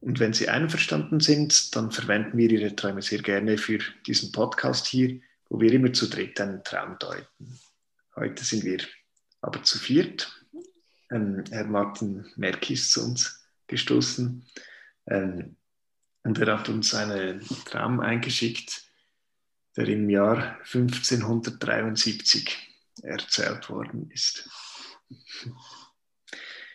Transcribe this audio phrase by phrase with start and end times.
[0.00, 4.86] Und wenn Sie einverstanden sind, dann verwenden wir Ihre Träume sehr gerne für diesen Podcast
[4.86, 7.60] hier, wo wir immer zu dritt einen Traum deuten.
[8.16, 8.78] Heute sind wir
[9.40, 10.32] aber zu viert.
[11.10, 14.46] Ähm, Herr Martin Merki ist zu uns gestoßen
[15.06, 15.56] ähm,
[16.22, 18.84] und er hat uns einen Traum eingeschickt,
[19.76, 22.56] der im Jahr 1573
[23.02, 24.48] erzählt worden ist.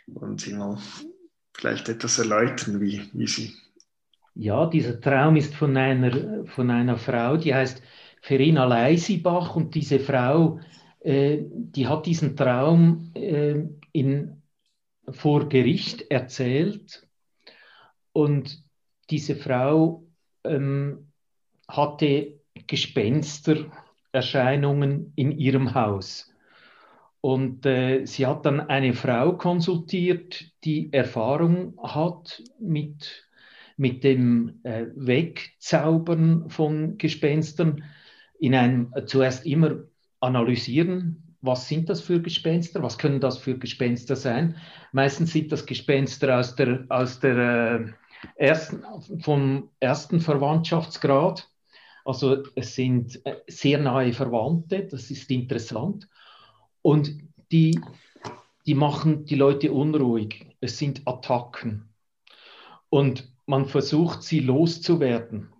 [0.08, 0.78] Und Sie mal
[1.54, 3.56] vielleicht etwas erläutern, wie, wie Sie.
[4.36, 7.82] Ja, dieser Traum ist von einer, von einer Frau, die heißt
[8.22, 10.60] Ferina Leisibach und diese Frau
[11.02, 14.44] äh, die hat diesen Traum äh, in,
[15.10, 17.08] vor Gericht erzählt
[18.12, 18.64] und
[19.10, 20.06] diese Frau
[20.44, 21.12] ähm,
[21.68, 26.32] hatte Gespenstererscheinungen in ihrem Haus.
[27.22, 33.28] Und äh, sie hat dann eine Frau konsultiert, die Erfahrung hat mit,
[33.78, 37.84] mit dem äh, Wegzaubern von Gespenstern
[38.40, 39.84] in einem zuerst immer
[40.20, 44.56] analysieren, was sind das für Gespenster, was können das für Gespenster sein.
[44.92, 47.94] Meistens sind das Gespenster aus der, aus der äh,
[48.36, 48.84] ersten,
[49.22, 51.50] vom ersten Verwandtschaftsgrad.
[52.04, 56.10] Also es sind äh, sehr nahe Verwandte, das ist interessant.
[56.82, 57.12] Und
[57.52, 57.80] die,
[58.66, 60.46] die machen die Leute unruhig.
[60.60, 61.90] Es sind Attacken.
[62.90, 65.54] Und man versucht, sie loszuwerden.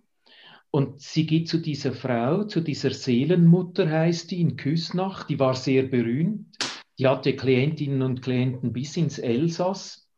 [0.70, 5.54] Und sie geht zu dieser Frau, zu dieser Seelenmutter heißt die in Küsnach, die war
[5.54, 6.46] sehr berühmt.
[6.98, 10.08] Die hatte Klientinnen und Klienten bis ins Elsass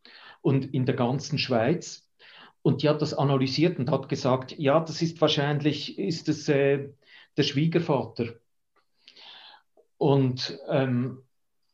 [0.43, 2.09] und in der ganzen Schweiz.
[2.61, 6.91] Und die hat das analysiert und hat gesagt, ja, das ist wahrscheinlich, ist es äh,
[7.37, 8.35] der Schwiegervater.
[9.97, 11.23] Und ähm,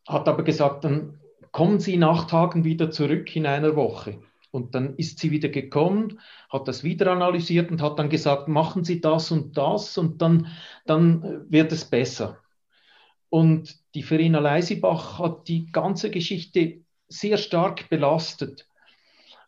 [0.07, 1.19] hat aber gesagt, dann
[1.53, 4.21] kommen Sie nach Tagen wieder zurück in einer Woche.
[4.51, 8.83] Und dann ist sie wieder gekommen, hat das wieder analysiert und hat dann gesagt, machen
[8.85, 10.47] Sie das und das und dann,
[10.87, 12.39] dann wird es besser.
[13.31, 18.67] Und die Verena Leisibach hat die ganze Geschichte sehr stark belastet.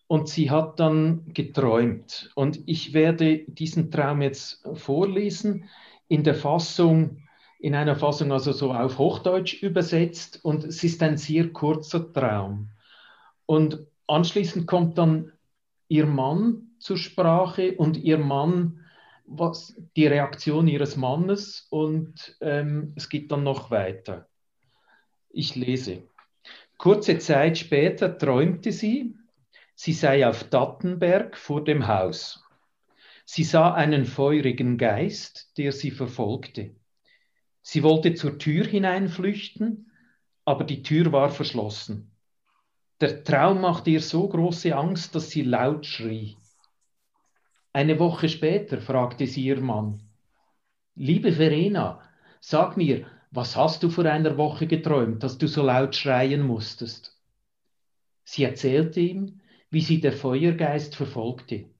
[0.06, 2.30] Und sie hat dann geträumt.
[2.34, 5.68] Und ich werde diesen Traum jetzt vorlesen
[6.08, 7.22] in der Fassung,
[7.60, 10.44] in einer Fassung also so auf Hochdeutsch übersetzt.
[10.44, 12.70] Und es ist ein sehr kurzer Traum.
[13.46, 15.32] Und Anschließend kommt dann
[15.86, 18.84] ihr Mann zur Sprache und ihr Mann,
[19.24, 24.28] was die Reaktion ihres Mannes und ähm, es geht dann noch weiter.
[25.28, 26.02] Ich lese.
[26.76, 29.14] Kurze Zeit später träumte sie,
[29.76, 32.44] sie sei auf Dattenberg vor dem Haus.
[33.24, 36.74] Sie sah einen feurigen Geist, der sie verfolgte.
[37.62, 39.92] Sie wollte zur Tür hineinflüchten,
[40.44, 42.09] aber die Tür war verschlossen.
[43.00, 46.36] Der Traum machte ihr so große Angst, dass sie laut schrie.
[47.72, 50.02] Eine Woche später fragte sie ihr Mann,
[50.96, 52.02] Liebe Verena,
[52.40, 57.16] sag mir, was hast du vor einer Woche geträumt, dass du so laut schreien musstest?
[58.24, 59.40] Sie erzählte ihm,
[59.70, 61.70] wie sie der Feuergeist verfolgte.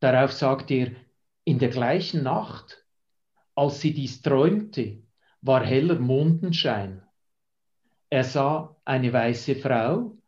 [0.00, 0.90] Darauf sagte er,
[1.44, 2.84] in der gleichen Nacht,
[3.54, 5.02] als sie dies träumte,
[5.40, 7.02] war heller Mondenschein.
[8.10, 10.18] Er sah eine weiße Frau,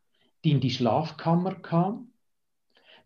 [0.44, 2.12] die in die Schlafkammer kam.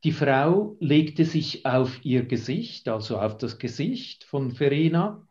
[0.05, 5.27] Die Frau legte sich auf ihr Gesicht, also auf das Gesicht von Verena.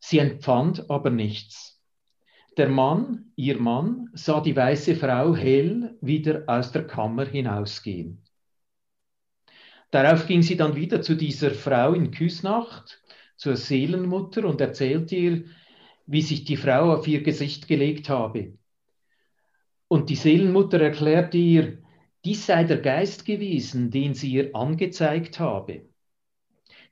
[0.00, 1.80] Sie empfand aber nichts.
[2.56, 8.22] Der Mann, ihr Mann, sah die weiße Frau hell wieder aus der Kammer hinausgehen.
[9.90, 13.02] Darauf ging sie dann wieder zu dieser Frau in Küsnacht,
[13.36, 15.44] zur Seelenmutter, und erzählte ihr,
[16.06, 18.58] wie sich die Frau auf ihr Gesicht gelegt habe.
[19.88, 21.78] Und die Seelenmutter erklärte ihr,
[22.24, 25.88] dies sei der Geist gewesen, den sie ihr angezeigt habe.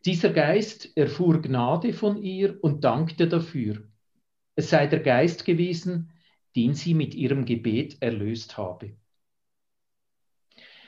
[0.04, 3.88] Dieser Geist erfuhr Gnade von ihr und dankte dafür.
[4.54, 6.12] Es sei der Geist gewesen,
[6.54, 8.96] den sie mit ihrem Gebet erlöst habe.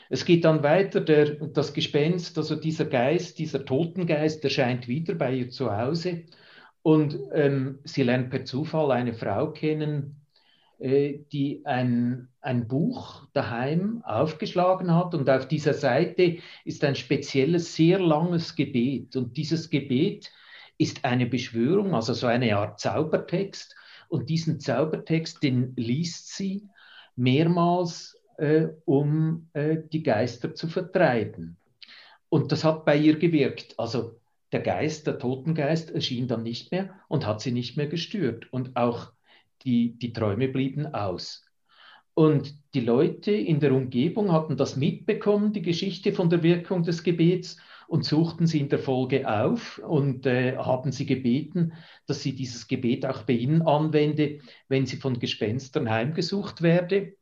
[0.09, 5.35] Es geht dann weiter, der, das Gespenst, also dieser Geist, dieser Totengeist erscheint wieder bei
[5.35, 6.25] ihr zu Hause
[6.83, 10.25] und ähm, sie lernt per Zufall eine Frau kennen,
[10.81, 17.99] die ein, ein Buch daheim aufgeschlagen hat und auf dieser Seite ist ein spezielles, sehr
[17.99, 20.31] langes Gebet und dieses Gebet
[20.79, 23.75] ist eine Beschwörung, also so eine Art Zaubertext
[24.09, 26.69] und diesen Zaubertext, den liest sie
[27.17, 31.57] mehrmals äh, um äh, die Geister zu vertreiben.
[32.29, 33.75] Und das hat bei ihr gewirkt.
[33.79, 34.21] Also
[34.53, 38.53] der Geist, der Totengeist, erschien dann nicht mehr und hat sie nicht mehr gestört.
[38.53, 39.13] Und auch
[39.63, 41.45] die, die Träume blieben aus.
[42.15, 47.03] Und die Leute in der Umgebung hatten das mitbekommen, die Geschichte von der Wirkung des
[47.03, 47.59] Gebets,
[47.89, 51.73] und suchten sie in der Folge auf und äh, haben sie gebeten,
[52.07, 57.17] dass sie dieses Gebet auch bei ihnen anwende, wenn sie von Gespenstern heimgesucht werde.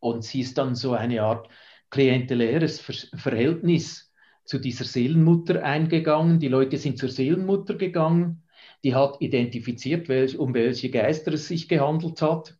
[0.00, 1.48] Und sie ist dann so eine Art
[1.90, 4.10] klienteläres Verhältnis
[4.44, 6.40] zu dieser Seelenmutter eingegangen.
[6.40, 8.43] Die Leute sind zur Seelenmutter gegangen.
[8.84, 12.56] Die hat identifiziert, welch, um welche Geister es sich gehandelt hat.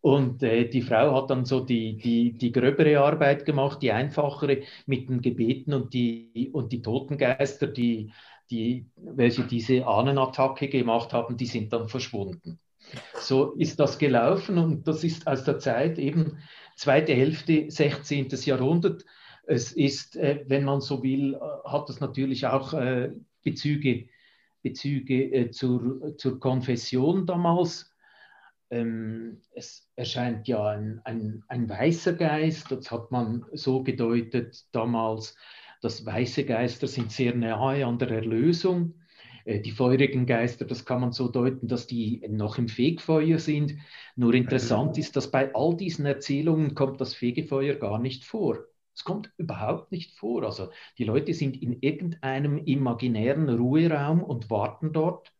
[0.00, 4.62] Und äh, die Frau hat dann so die, die, die gröbere Arbeit gemacht, die einfachere
[4.84, 8.12] mit den Gebeten und die, und die Totengeister, die,
[8.50, 12.58] die, welche diese Ahnenattacke gemacht haben, die sind dann verschwunden.
[13.14, 16.38] So ist das gelaufen und das ist aus der Zeit eben
[16.76, 18.28] zweite Hälfte 16.
[18.44, 19.04] Jahrhundert.
[19.46, 23.12] Es ist, äh, wenn man so will, äh, hat es natürlich auch äh,
[23.42, 24.08] Bezüge,
[24.62, 27.92] Bezüge zur, zur Konfession damals.
[28.70, 35.36] Ähm, es erscheint ja ein, ein, ein weißer Geist, das hat man so gedeutet damals,
[35.82, 38.94] dass weiße Geister sind sehr nahe an der Erlösung.
[39.44, 43.74] Äh, die feurigen Geister, das kann man so deuten, dass die noch im Fegfeuer sind.
[44.16, 48.58] Nur interessant ist, dass bei all diesen Erzählungen kommt das Fegefeuer gar nicht vor.
[48.94, 50.44] Es kommt überhaupt nicht vor.
[50.44, 55.32] Also die Leute sind in irgendeinem imaginären Ruheraum und warten dort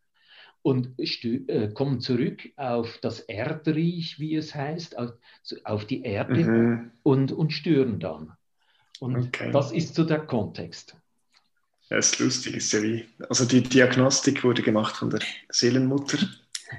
[0.63, 5.11] und äh, kommen zurück auf das Erdreich, wie es heißt, auf,
[5.65, 6.91] auf die Erde mhm.
[7.03, 8.31] und, und stören dann.
[8.99, 9.51] Und okay.
[9.51, 10.95] das ist so der Kontext.
[11.89, 15.19] Ja, ist lustig, ist ja wie, also die Diagnostik wurde gemacht von der
[15.49, 16.17] Seelenmutter.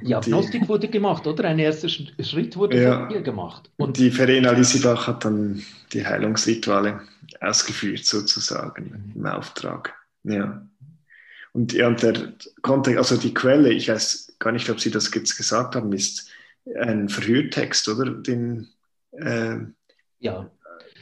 [0.02, 1.44] Diagnostik die, wurde gemacht, oder?
[1.44, 3.70] Ein erster Schritt wurde ja, von ihr gemacht.
[3.76, 5.62] Und die Verena Lisibach hat dann
[5.92, 7.00] die Heilungsrituale
[7.40, 9.94] ausgeführt, sozusagen, im Auftrag.
[10.24, 10.66] Ja.
[11.52, 15.12] Und, ja, und der Kontext, also die Quelle, ich weiß gar nicht, ob Sie das
[15.14, 16.28] jetzt gesagt haben, ist
[16.78, 18.10] ein Verhörtext, oder?
[18.10, 18.68] Den,
[19.12, 19.56] äh,
[20.18, 20.50] ja.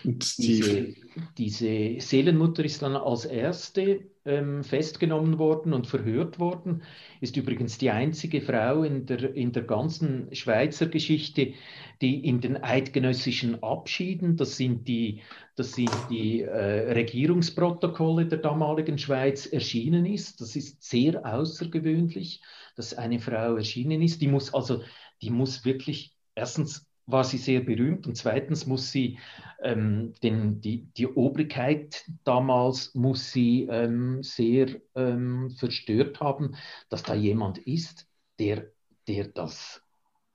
[0.04, 0.94] Und die, diese,
[1.38, 6.82] diese Seelenmutter ist dann als erste ähm, festgenommen worden und verhört worden,
[7.20, 11.54] ist übrigens die einzige Frau in der, in der ganzen Schweizer Geschichte,
[12.00, 15.22] die in den eidgenössischen Abschieden, das sind die,
[15.56, 20.40] das sind die äh, Regierungsprotokolle der damaligen Schweiz, erschienen ist.
[20.40, 22.40] Das ist sehr außergewöhnlich,
[22.76, 24.20] dass eine Frau erschienen ist.
[24.20, 24.82] Die muss also,
[25.20, 29.18] die muss wirklich erstens war sie sehr berühmt und zweitens muss sie
[29.62, 36.56] ähm, den, die, die Obrigkeit damals muss sie ähm, sehr ähm, verstört haben,
[36.88, 38.06] dass da jemand ist,
[38.38, 38.70] der,
[39.08, 39.82] der das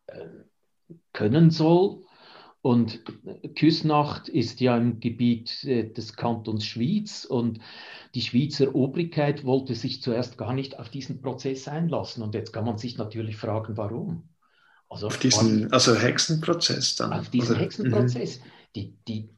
[0.08, 0.28] äh,
[1.14, 2.04] können soll.
[2.62, 3.04] Und
[3.56, 7.60] Küsnacht ist ja im Gebiet äh, des Kantons Schwyz und
[8.14, 12.24] die Schweizer Obrigkeit wollte sich zuerst gar nicht auf diesen Prozess einlassen.
[12.24, 14.28] Und jetzt kann man sich natürlich fragen, warum.
[14.90, 17.14] Also auf diesen also Hexenprozess dann?
[17.14, 17.66] Auf diesen oder?
[17.66, 18.40] Hexenprozess.
[18.40, 18.44] Mhm.
[18.76, 19.30] Die, die,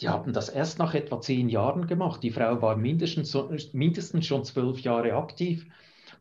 [0.00, 2.22] die haben das erst nach etwa zehn Jahren gemacht.
[2.22, 3.36] Die Frau war mindestens,
[3.72, 5.66] mindestens schon zwölf Jahre aktiv.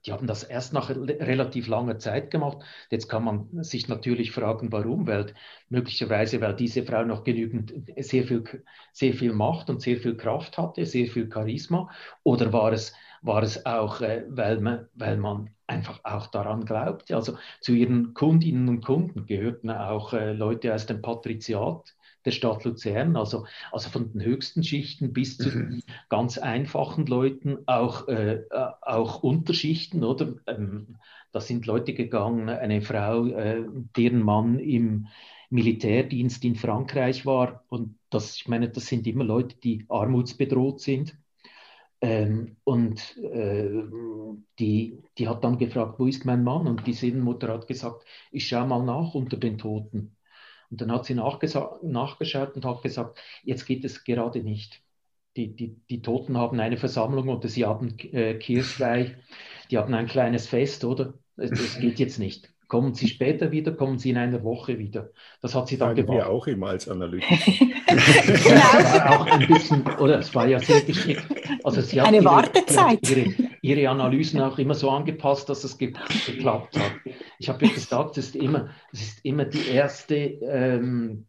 [0.06, 2.60] Die haben das erst nach relativ langer Zeit gemacht.
[2.92, 5.34] Jetzt kann man sich natürlich fragen, warum, weil
[5.70, 8.44] möglicherweise, weil diese Frau noch genügend sehr viel,
[8.94, 11.89] sehr viel Macht und sehr viel Kraft hatte, sehr viel Charisma,
[12.24, 12.94] oder war es,
[13.25, 17.15] war es auch, äh, weil, man, weil man einfach auch daran glaubte.
[17.15, 22.63] Also zu ihren Kundinnen und Kunden gehörten auch äh, Leute aus dem Patriziat der Stadt
[22.63, 25.84] Luzern, also, also von den höchsten Schichten bis zu mhm.
[26.10, 30.34] ganz einfachen Leuten, auch, äh, äh, auch Unterschichten, oder?
[30.48, 30.98] Ähm,
[31.32, 33.63] da sind Leute gegangen, eine Frau, äh,
[33.96, 35.08] deren Mann im
[35.50, 37.63] Militärdienst in Frankreich war.
[37.67, 41.17] Und das, ich meine, das sind immer Leute, die armutsbedroht sind.
[42.06, 43.68] Ähm, und äh,
[44.60, 46.68] die, die hat dann gefragt, wo ist mein Mann?
[46.68, 50.16] Und die Seelenmutter hat gesagt, ich schaue mal nach unter den Toten.
[50.70, 51.84] Und dann hat sie nachgeschaut
[52.56, 54.84] und hat gesagt, jetzt geht es gerade nicht.
[55.36, 59.18] Die, die, die Toten haben eine Versammlung oder sie haben äh, Kirchweih,
[59.72, 61.16] die haben ein kleines Fest, oder?
[61.38, 62.55] Das geht jetzt nicht.
[62.68, 65.12] Kommen Sie später wieder, kommen Sie in einer Woche wieder.
[65.42, 66.18] Das hat sie dann Sagen gemacht.
[66.18, 67.66] wir auch immer als Analytiker.
[67.88, 71.26] Ja, auch ein bisschen, oder es war ja sehr geschickt.
[71.64, 73.00] Also sie hat Eine ihre, Wartezeit.
[73.10, 75.94] Ihre, ihre Analysen auch immer so angepasst, dass es ge
[76.26, 76.94] geklappt hat.
[77.40, 81.28] Ich habe ja gesagt, es ist immer, es ist immer die erste, ähm,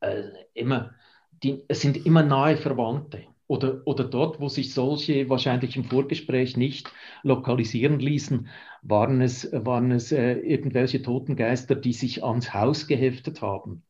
[0.00, 0.22] äh,
[0.54, 0.94] immer,
[1.42, 3.24] die, es sind immer nahe Verwandte.
[3.46, 6.92] Oder, oder dort, wo sich solche wahrscheinlich im Vorgespräch nicht
[7.22, 8.48] lokalisieren ließen,
[8.82, 13.82] waren es, waren es äh, irgendwelche Totengeister, die sich ans Haus geheftet haben.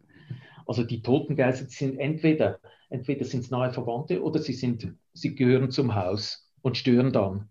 [0.67, 5.71] Also die Totengeister sind entweder, entweder sind es nahe Verwandte oder sie, sind, sie gehören
[5.71, 7.49] zum Haus und stören dann.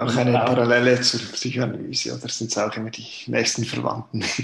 [0.00, 4.24] Auch eine Parallele zur Psychoanalyse, oder sind es auch immer die nächsten Verwandten?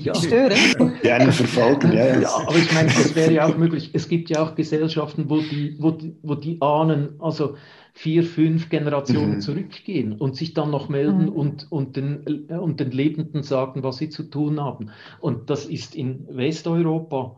[0.00, 0.14] Ja.
[0.14, 0.98] Stören.
[1.04, 2.18] Die einen verfolgen, ja.
[2.18, 3.90] Ja, aber ich meine, das wäre ja auch möglich.
[3.92, 7.56] Es gibt ja auch Gesellschaften, wo die, wo die, wo die Ahnen, also
[7.94, 9.40] vier, fünf Generationen Mhm.
[9.40, 11.28] zurückgehen und sich dann noch melden Mhm.
[11.28, 14.90] und, und, den, äh, und den Lebenden sagen, was sie zu tun haben.
[15.20, 17.36] Und das ist in Westeuropa,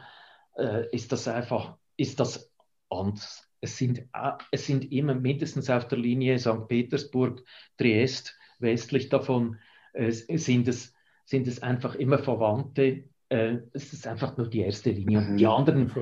[0.57, 2.51] äh, ist das einfach, ist das
[2.91, 3.49] anders.
[3.61, 6.69] Es sind, äh, es sind immer mindestens auf der Linie St.
[6.69, 7.43] Petersburg,
[7.79, 9.57] Triest, westlich davon
[9.93, 10.95] äh, sind, es,
[11.25, 13.05] sind es einfach immer Verwandte.
[13.29, 15.19] Äh, es ist einfach nur die erste Linie.
[15.19, 15.51] Und die Mhm.
[15.51, 15.93] anderen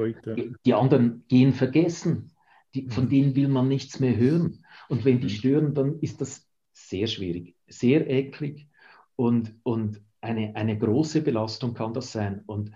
[0.65, 2.30] die anderen gehen vergessen.
[2.75, 3.11] Die, von Mhm.
[3.11, 4.65] denen will man nichts mehr hören.
[4.89, 5.31] Und wenn die Mhm.
[5.31, 8.69] stören, dann ist das sehr schwierig, sehr eklig
[9.17, 12.43] und, und eine, eine große Belastung kann das sein.
[12.47, 12.73] Und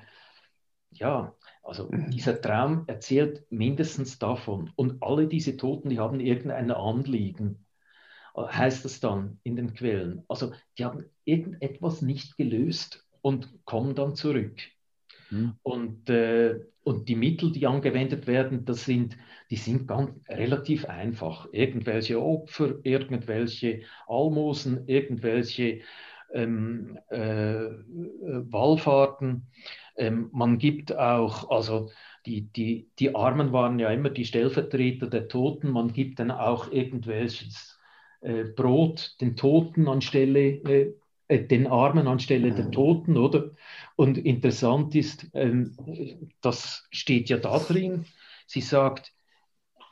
[0.90, 2.10] ja, also Mhm.
[2.12, 4.70] dieser Traum erzählt mindestens davon.
[4.76, 7.66] Und alle diese Toten, die haben irgendein Anliegen,
[8.36, 10.24] heißt es dann in den Quellen.
[10.28, 14.60] Also die haben irgendetwas nicht gelöst und kommen dann zurück.
[15.30, 15.58] Mhm.
[15.62, 19.16] Und, äh, und die Mittel, die angewendet werden, das sind,
[19.50, 21.48] die sind ganz relativ einfach.
[21.52, 25.80] Irgendwelche Opfer, irgendwelche Almosen, irgendwelche
[26.32, 27.70] ähm, äh,
[28.50, 29.46] Wallfahrten.
[29.96, 31.90] Ähm, man gibt auch, also
[32.26, 36.70] die, die, die Armen waren ja immer die Stellvertreter der Toten, man gibt dann auch
[36.72, 37.78] irgendwelches
[38.20, 40.94] äh, Brot den Toten anstelle, äh,
[41.28, 42.72] äh, den Armen anstelle der Mhm.
[42.72, 43.50] Toten, oder?
[43.96, 45.76] Und interessant ist, ähm,
[46.40, 48.06] das steht ja da drin,
[48.46, 49.12] sie sagt,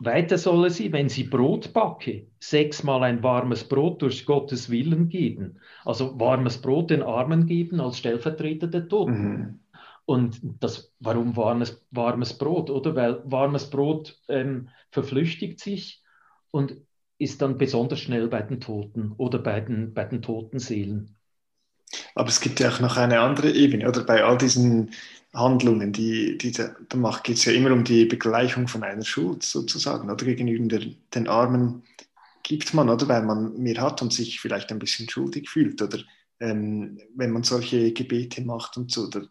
[0.00, 5.60] weiter solle sie, wenn sie Brot backe, sechsmal ein warmes Brot durch Gottes Willen geben.
[5.84, 9.22] Also warmes Brot den Armen geben als Stellvertreter der Toten.
[9.22, 9.60] Mhm.
[10.04, 12.96] Und das, warum warmes, warmes Brot, oder?
[12.96, 16.02] Weil warmes Brot ähm, verflüchtigt sich
[16.50, 16.76] und
[17.18, 21.16] ist dann besonders schnell bei den Toten oder bei den, bei den toten Seelen.
[22.14, 24.04] Aber es gibt ja auch noch eine andere Ebene, oder?
[24.04, 24.90] Bei all diesen
[25.32, 29.42] Handlungen, die, die da macht, geht es ja immer um die Begleichung von einer Schuld
[29.42, 30.24] sozusagen, oder?
[30.24, 31.82] Gegenüber der, den Armen
[32.42, 33.08] gibt man, oder?
[33.08, 35.98] Weil man mehr hat und sich vielleicht ein bisschen schuldig fühlt, oder
[36.40, 39.28] ähm, wenn man solche Gebete macht und so, oder,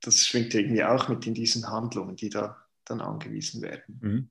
[0.00, 3.98] das schwingt irgendwie auch mit in diesen Handlungen, die da dann angewiesen werden.
[4.00, 4.30] Mhm.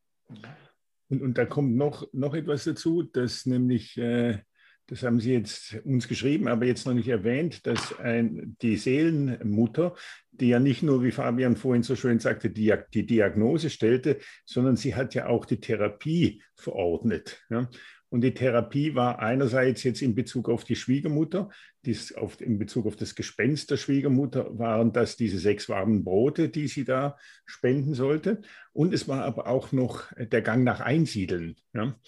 [1.09, 4.39] Und, und da kommt noch, noch etwas dazu, dass nämlich, äh,
[4.87, 9.95] das haben Sie jetzt uns geschrieben, aber jetzt noch nicht erwähnt, dass ein, die Seelenmutter,
[10.31, 14.75] die ja nicht nur, wie Fabian vorhin so schön sagte, die, die Diagnose stellte, sondern
[14.75, 17.43] sie hat ja auch die Therapie verordnet.
[17.49, 17.69] Ja?
[18.09, 21.49] Und die Therapie war einerseits jetzt in Bezug auf die Schwiegermutter,
[21.85, 26.49] dies auf, in Bezug auf das Gespenst der Schwiegermutter waren das diese sechs warmen Brote,
[26.49, 28.41] die sie da spenden sollte.
[28.73, 31.55] Und es war aber auch noch der Gang nach Einsiedeln.
[31.73, 31.99] Ja?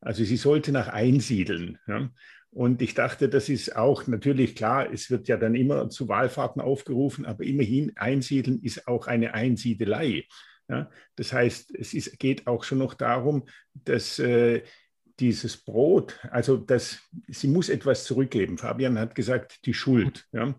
[0.00, 1.78] Also sie sollte nach Einsiedeln.
[1.86, 2.10] Ja?
[2.50, 6.60] Und ich dachte, das ist auch natürlich klar, es wird ja dann immer zu Wahlfahrten
[6.60, 10.24] aufgerufen, aber immerhin Einsiedeln ist auch eine Einsiedelei.
[10.68, 10.90] Ja?
[11.16, 14.62] Das heißt, es ist, geht auch schon noch darum, dass äh,
[15.20, 18.56] dieses Brot, also das, sie muss etwas zurückgeben.
[18.56, 20.26] Fabian hat gesagt, die Schuld.
[20.32, 20.54] Ja?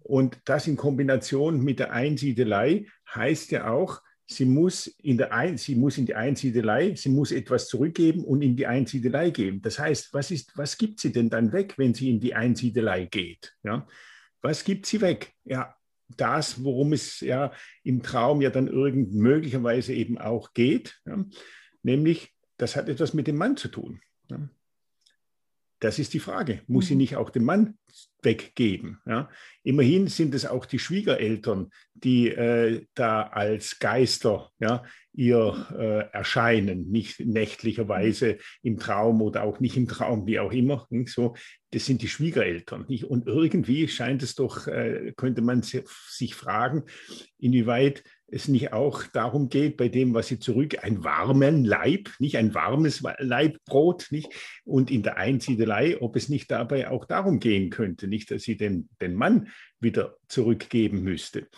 [0.00, 4.02] Und das in Kombination mit der Einsiedelei heißt ja auch,
[4.36, 8.42] sie muss in, der Ein, sie muss in die Einsiedelei, sie muss etwas zurückgeben und
[8.42, 9.62] in die Einsiedelei geben.
[9.62, 13.06] Das heißt, was, ist, was gibt sie denn dann weg, wenn sie in die Einsiedelei
[13.06, 13.54] geht?
[13.62, 13.86] Ja?
[14.40, 15.32] Was gibt sie weg?
[15.44, 15.74] Ja,
[16.16, 17.52] das, worum es ja
[17.84, 21.24] im Traum ja dann irgend möglicherweise eben auch geht, ja?
[21.82, 24.00] nämlich das hat etwas mit dem Mann zu tun.
[24.30, 24.48] Ja?
[25.82, 26.62] Das ist die Frage.
[26.68, 27.76] Muss sie nicht auch den Mann
[28.22, 29.00] weggeben?
[29.04, 29.28] Ja?
[29.64, 36.88] Immerhin sind es auch die Schwiegereltern, die äh, da als Geister ja, ihr äh, erscheinen,
[36.88, 40.86] nicht nächtlicherweise im Traum oder auch nicht im Traum, wie auch immer.
[40.90, 41.08] Nicht?
[41.08, 41.34] So,
[41.72, 42.84] das sind die Schwiegereltern.
[42.86, 43.02] Nicht?
[43.02, 46.84] Und irgendwie scheint es doch, äh, könnte man sich fragen,
[47.40, 52.36] inwieweit es nicht auch darum geht, bei dem, was sie zurück, ein warmen Leib, nicht
[52.36, 54.32] ein warmes Leibbrot, nicht?
[54.64, 58.56] Und in der Einsiedelei, ob es nicht dabei auch darum gehen könnte, nicht, dass sie
[58.56, 59.48] den, den Mann
[59.80, 61.48] wieder zurückgeben müsste.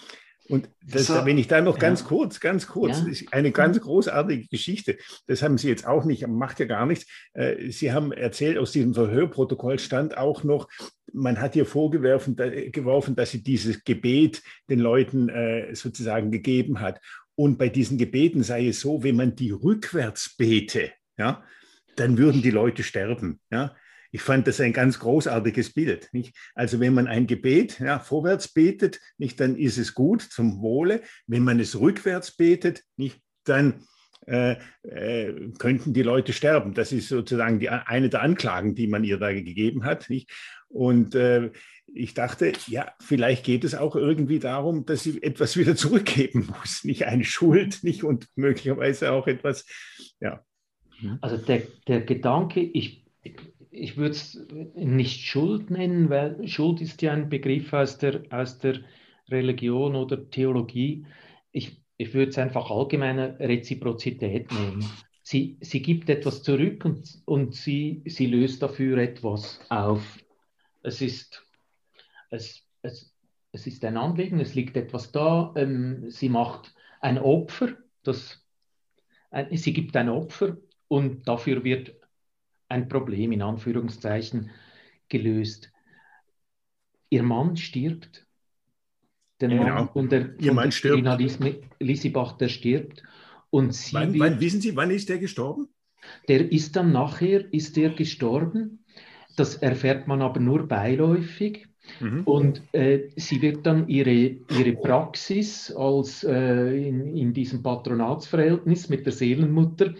[0.48, 2.06] Und das, so, wenn ich da noch ganz ja.
[2.06, 3.06] kurz, ganz kurz, ja.
[3.06, 4.98] ist eine ganz großartige Geschichte.
[5.26, 7.06] Das haben Sie jetzt auch nicht, macht ja gar nichts.
[7.32, 10.68] Äh, sie haben erzählt, aus diesem Verhörprotokoll stand auch noch,
[11.12, 17.00] man hat ihr vorgeworfen, geworfen, dass sie dieses Gebet den Leuten äh, sozusagen gegeben hat.
[17.36, 21.42] Und bei diesen Gebeten sei es so, wenn man die rückwärts bete, ja,
[21.96, 23.40] dann würden die Leute sterben.
[23.50, 23.74] Ja.
[24.14, 26.08] Ich fand das ein ganz großartiges Bild.
[26.12, 26.36] Nicht?
[26.54, 31.02] Also wenn man ein Gebet ja, vorwärts betet, nicht, dann ist es gut zum Wohle.
[31.26, 33.82] Wenn man es rückwärts betet, nicht, dann
[34.28, 34.54] äh,
[34.84, 36.74] äh, könnten die Leute sterben.
[36.74, 40.08] Das ist sozusagen die, eine der Anklagen, die man ihr da gegeben hat.
[40.08, 40.30] Nicht?
[40.68, 41.50] Und äh,
[41.92, 46.84] ich dachte, ja, vielleicht geht es auch irgendwie darum, dass sie etwas wieder zurückgeben muss.
[46.84, 49.66] Nicht eine Schuld, nicht und möglicherweise auch etwas,
[50.20, 50.44] ja.
[51.20, 53.04] Also der, der Gedanke, ich
[53.74, 58.58] ich würde es nicht Schuld nennen, weil Schuld ist ja ein Begriff aus der, aus
[58.58, 58.80] der
[59.28, 61.06] Religion oder Theologie.
[61.50, 64.88] Ich, ich würde es einfach allgemeine Reziprozität nennen.
[65.22, 70.18] Sie, sie gibt etwas zurück und, und sie, sie löst dafür etwas auf.
[70.82, 71.42] Es ist,
[72.30, 73.12] es, es,
[73.52, 75.52] es ist ein Anliegen, es liegt etwas da.
[75.56, 77.70] Ähm, sie macht ein Opfer,
[78.02, 78.44] das,
[79.30, 81.94] ein, sie gibt ein Opfer und dafür wird
[82.74, 84.50] ein Problem in Anführungszeichen
[85.08, 85.70] gelöst.
[87.08, 88.26] Ihr Mann stirbt.
[89.40, 89.86] Der Mann genau.
[89.86, 91.06] von der, Ihr Mann stirbt.
[91.78, 93.02] Lissibach, der stirbt.
[93.50, 95.68] Und sie wann, wann, wissen Sie, wann ist der gestorben?
[96.28, 98.84] Der ist dann nachher, ist der gestorben.
[99.36, 101.68] Das erfährt man aber nur beiläufig.
[102.00, 102.22] Mhm.
[102.24, 109.06] Und äh, sie wird dann ihre, ihre Praxis als äh, in, in diesem Patronatsverhältnis mit
[109.06, 109.94] der Seelenmutter,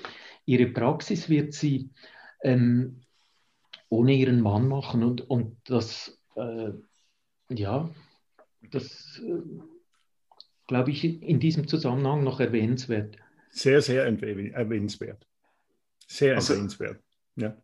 [0.47, 1.91] ihre Praxis wird sie
[2.45, 3.01] ähm,
[3.89, 5.03] ohne ihren Mann machen.
[5.03, 6.71] Und, und das, äh,
[7.49, 7.91] ja,
[8.71, 9.43] das äh,
[10.67, 13.17] glaube ich in diesem Zusammenhang noch erwähnenswert.
[13.51, 15.27] Sehr, sehr erwähnenswert.
[16.07, 17.03] Sehr also, erwähnenswert,
[17.37, 17.57] ja.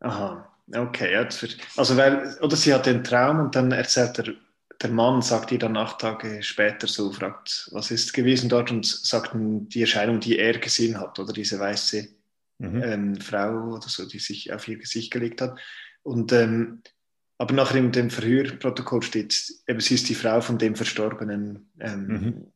[0.00, 1.14] Aha, okay.
[1.14, 4.34] Also, weil, oder sie hat den Traum und dann erzählt der,
[4.80, 8.84] der Mann, sagt ihr dann acht Tage später so, fragt, was ist gewesen dort und
[8.84, 12.08] sagt die Erscheinung, die er gesehen hat, oder diese weiße
[12.58, 12.82] mhm.
[12.82, 15.58] ähm, Frau oder so, die sich auf ihr Gesicht gelegt hat.
[16.02, 16.82] Und, ähm,
[17.38, 21.70] aber nachher in dem Verhörprotokoll steht, eben, sie ist die Frau von dem Verstorbenen.
[21.80, 22.52] Ähm, mhm.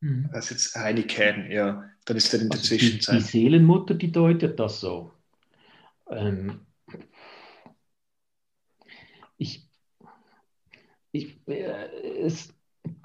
[0.00, 0.30] mhm.
[0.32, 1.84] Das ist jetzt Heini Kern, ja.
[2.04, 3.14] Dann ist er in der also Zwischenzeit.
[3.14, 5.12] Die, die, Seelenmutter, die deutet das so.
[6.10, 6.60] Ähm,
[9.36, 9.68] ich,
[11.12, 12.54] ich, äh, es,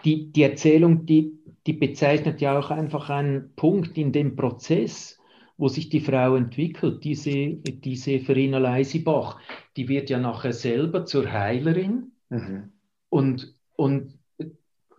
[0.04, 5.17] die, die Erzählung, die, die bezeichnet ja auch einfach einen Punkt in dem Prozess,
[5.58, 9.40] wo sich die Frau entwickelt, diese, diese Verena Leisibach,
[9.76, 12.12] die wird ja nachher selber zur Heilerin.
[12.30, 12.72] Mhm.
[13.10, 14.20] Und, und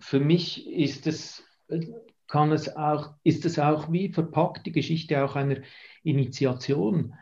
[0.00, 1.44] für mich ist es,
[2.26, 5.58] kann es auch, ist es auch wie verpackt, die Geschichte auch einer
[6.02, 7.14] Initiation.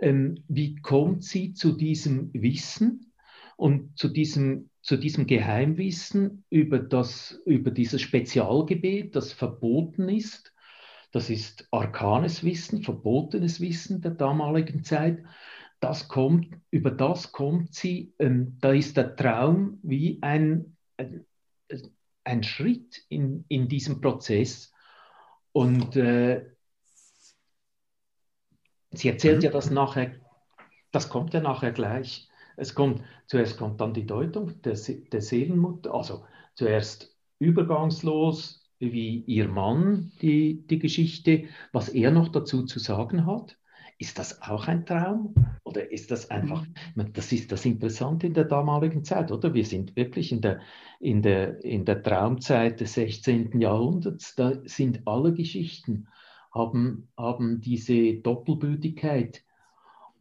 [0.00, 3.12] Ähm, wie kommt sie zu diesem Wissen
[3.56, 10.49] und zu diesem, zu diesem Geheimwissen über, das, über dieses Spezialgebet, das verboten ist?
[11.12, 15.24] Das ist arkanes Wissen, verbotenes Wissen der damaligen Zeit.
[15.80, 21.24] Das kommt, über das kommt sie, ähm, da ist der Traum wie ein, ein,
[22.24, 24.72] ein Schritt in, in diesem Prozess.
[25.52, 26.46] Und äh,
[28.92, 29.44] sie erzählt mhm.
[29.44, 30.14] ja das nachher,
[30.92, 32.28] das kommt ja nachher gleich.
[32.56, 39.48] Es kommt, zuerst kommt dann die Deutung der, der Seelenmutter, also zuerst übergangslos, wie ihr
[39.48, 43.56] Mann die, die Geschichte, was er noch dazu zu sagen hat.
[43.98, 47.12] Ist das auch ein Traum oder ist das einfach, mhm.
[47.12, 49.52] das ist das Interessante in der damaligen Zeit, oder?
[49.52, 50.60] Wir sind wirklich in der,
[51.00, 53.60] in der, in der Traumzeit des 16.
[53.60, 56.08] Jahrhunderts, da sind alle Geschichten,
[56.50, 59.44] haben, haben diese Doppelbödigkeit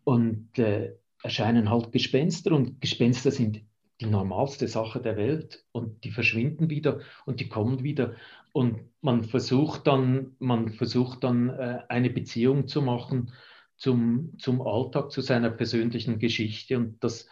[0.04, 0.94] und äh,
[1.24, 3.62] erscheinen halt Gespenster und Gespenster sind
[4.02, 8.16] die normalste Sache der Welt und die verschwinden wieder und die kommen wieder.
[8.54, 13.32] Und man versucht dann, man versucht dann äh, eine Beziehung zu machen
[13.78, 16.78] zum, zum Alltag, zu seiner persönlichen Geschichte.
[16.78, 17.28] Und das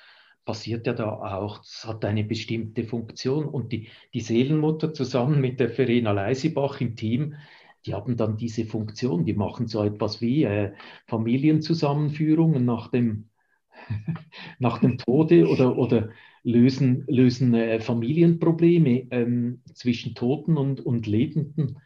[0.45, 1.57] passiert ja da auch.
[1.59, 3.45] Das hat eine bestimmte Funktion.
[3.45, 7.35] Und die, die Seelenmutter zusammen mit der Verena Leisibach im Team,
[7.85, 10.73] die haben dann diese Funktion, die machen so etwas wie äh,
[11.07, 13.29] Familienzusammenführungen nach dem,
[14.59, 16.09] nach dem Tode oder, oder
[16.47, 21.79] lösen, lösen äh, Familienprobleme ähm, zwischen Toten und, und Lebenden.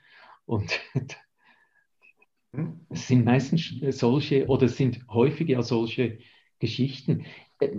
[0.46, 0.80] Und
[2.90, 6.20] es sind meistens solche oder sind häufig ja solche
[6.60, 7.26] Geschichten.
[7.60, 7.70] Äh,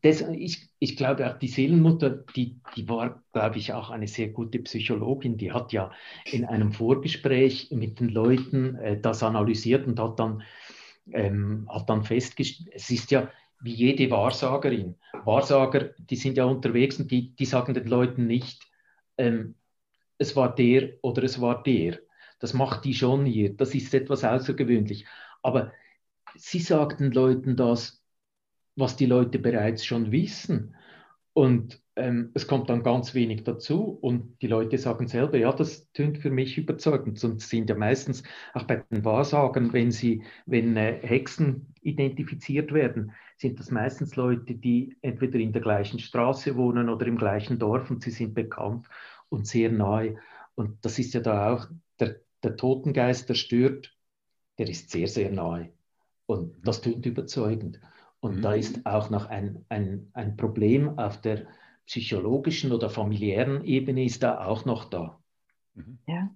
[0.00, 4.28] das, ich, ich glaube auch die Seelenmutter, die, die war, glaube ich, auch eine sehr
[4.28, 5.36] gute Psychologin.
[5.36, 5.92] Die hat ja
[6.24, 10.42] in einem Vorgespräch mit den Leuten äh, das analysiert und hat dann,
[11.12, 14.96] ähm, hat dann festgestellt, es ist ja wie jede Wahrsagerin.
[15.24, 18.66] Wahrsager, die sind ja unterwegs und die, die sagen den Leuten nicht,
[19.18, 19.54] ähm,
[20.18, 21.98] es war der oder es war der.
[22.38, 23.54] Das macht die schon hier.
[23.54, 25.06] Das ist etwas außergewöhnlich.
[25.42, 25.72] Aber
[26.34, 28.02] sie sagt den Leuten das,
[28.76, 30.74] was die Leute bereits schon wissen.
[31.32, 35.90] Und ähm, es kommt dann ganz wenig dazu und die Leute sagen selber, ja, das
[35.92, 37.22] tönt für mich überzeugend.
[37.22, 38.22] Und sind ja meistens
[38.54, 44.54] auch bei den Wahrsagern, wenn sie, wenn äh, Hexen identifiziert werden, sind das meistens Leute,
[44.54, 48.86] die entweder in der gleichen Straße wohnen oder im gleichen Dorf und sie sind bekannt
[49.30, 50.18] und sehr nahe.
[50.54, 51.66] Und das ist ja da auch
[51.98, 53.96] der, der Totengeist, der stört,
[54.58, 55.72] der ist sehr, sehr nahe.
[56.26, 57.80] Und das tönt überzeugend.
[58.20, 58.42] Und mhm.
[58.42, 61.46] da ist auch noch ein, ein, ein Problem auf der
[61.86, 65.18] psychologischen oder familiären Ebene ist da auch noch da.
[65.72, 65.98] Mhm.
[66.06, 66.30] Ja,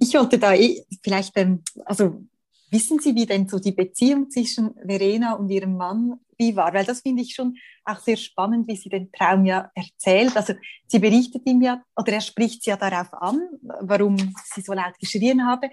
[0.00, 2.24] ich wollte da eh vielleicht, ähm, also
[2.72, 6.72] wissen Sie, wie denn so die Beziehung zwischen Verena und ihrem Mann wie war?
[6.74, 10.36] Weil das finde ich schon auch sehr spannend, wie sie den Traum ja erzählt.
[10.36, 10.54] Also
[10.86, 13.40] sie berichtet ihm ja, oder er spricht sie ja darauf an,
[13.80, 14.16] warum
[14.52, 15.70] sie so laut geschrien habe.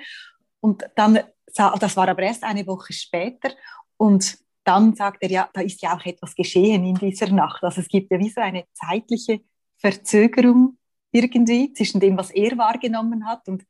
[0.60, 1.20] Und dann,
[1.56, 3.52] das war aber erst eine Woche später.
[3.98, 7.64] Und dann sagt er ja, da ist ja auch etwas geschehen in dieser Nacht.
[7.64, 9.42] Also es gibt ja wie so eine zeitliche
[9.78, 10.78] Verzögerung
[11.12, 13.64] irgendwie zwischen dem, was er wahrgenommen hat und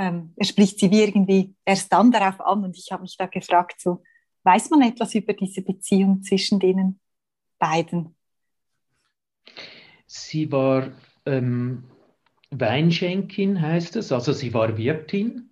[0.00, 2.64] ähm, er spricht sie wie irgendwie erst dann darauf an.
[2.64, 4.02] Und ich habe mich da gefragt, so
[4.44, 6.98] weiß man etwas über diese Beziehung zwischen den
[7.58, 8.16] beiden?
[10.06, 10.90] Sie war
[11.26, 11.84] ähm,
[12.50, 15.50] Weinschenkin, heißt es, also sie war Wirtin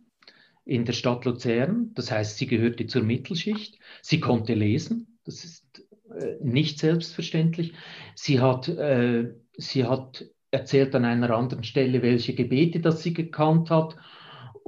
[0.65, 1.93] in der Stadt Luzern.
[1.95, 3.79] Das heißt, sie gehörte zur Mittelschicht.
[4.01, 5.19] Sie konnte lesen.
[5.25, 7.75] Das ist äh, nicht selbstverständlich.
[8.15, 13.69] Sie hat, äh, sie hat erzählt an einer anderen Stelle, welche Gebete das sie gekannt
[13.69, 13.97] hat.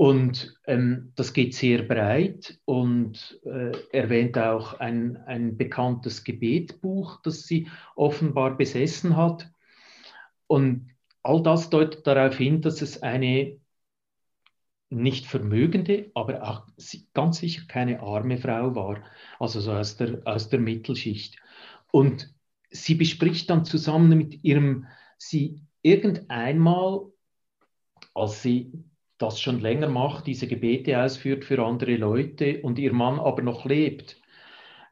[0.01, 7.43] Und ähm, das geht sehr breit und äh, erwähnt auch ein, ein bekanntes Gebetbuch, das
[7.43, 9.51] sie offenbar besessen hat.
[10.47, 10.89] Und
[11.23, 13.61] all das deutet darauf hin, dass es eine
[14.89, 16.67] nicht vermögende, aber auch
[17.13, 19.05] ganz sicher keine arme Frau war,
[19.39, 21.37] also so aus der, aus der Mittelschicht.
[21.93, 22.35] Und
[22.71, 24.87] sie bespricht dann zusammen mit ihrem,
[25.19, 27.03] sie irgendeinmal,
[28.15, 28.73] als sie
[29.21, 33.65] das schon länger macht, diese Gebete ausführt für andere Leute und ihr Mann aber noch
[33.65, 34.21] lebt,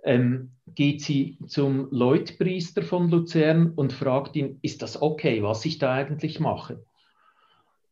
[0.05, 5.79] ähm, geht sie zum Leutpriester von Luzern und fragt ihn, ist das okay, was ich
[5.79, 6.85] da eigentlich mache?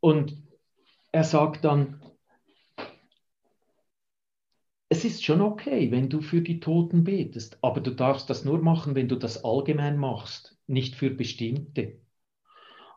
[0.01, 0.37] Und
[1.11, 2.03] er sagt dann,
[4.88, 8.59] es ist schon okay, wenn du für die Toten betest, aber du darfst das nur
[8.59, 11.99] machen, wenn du das allgemein machst, nicht für bestimmte.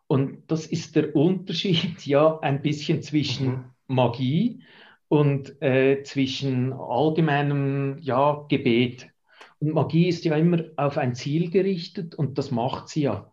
[0.10, 3.64] Und das ist der Unterschied ja ein bisschen zwischen mhm.
[3.86, 4.64] Magie
[5.08, 9.08] und äh, zwischen allgemeinem ja, Gebet.
[9.60, 13.32] Und Magie ist ja immer auf ein Ziel gerichtet und das macht sie ja.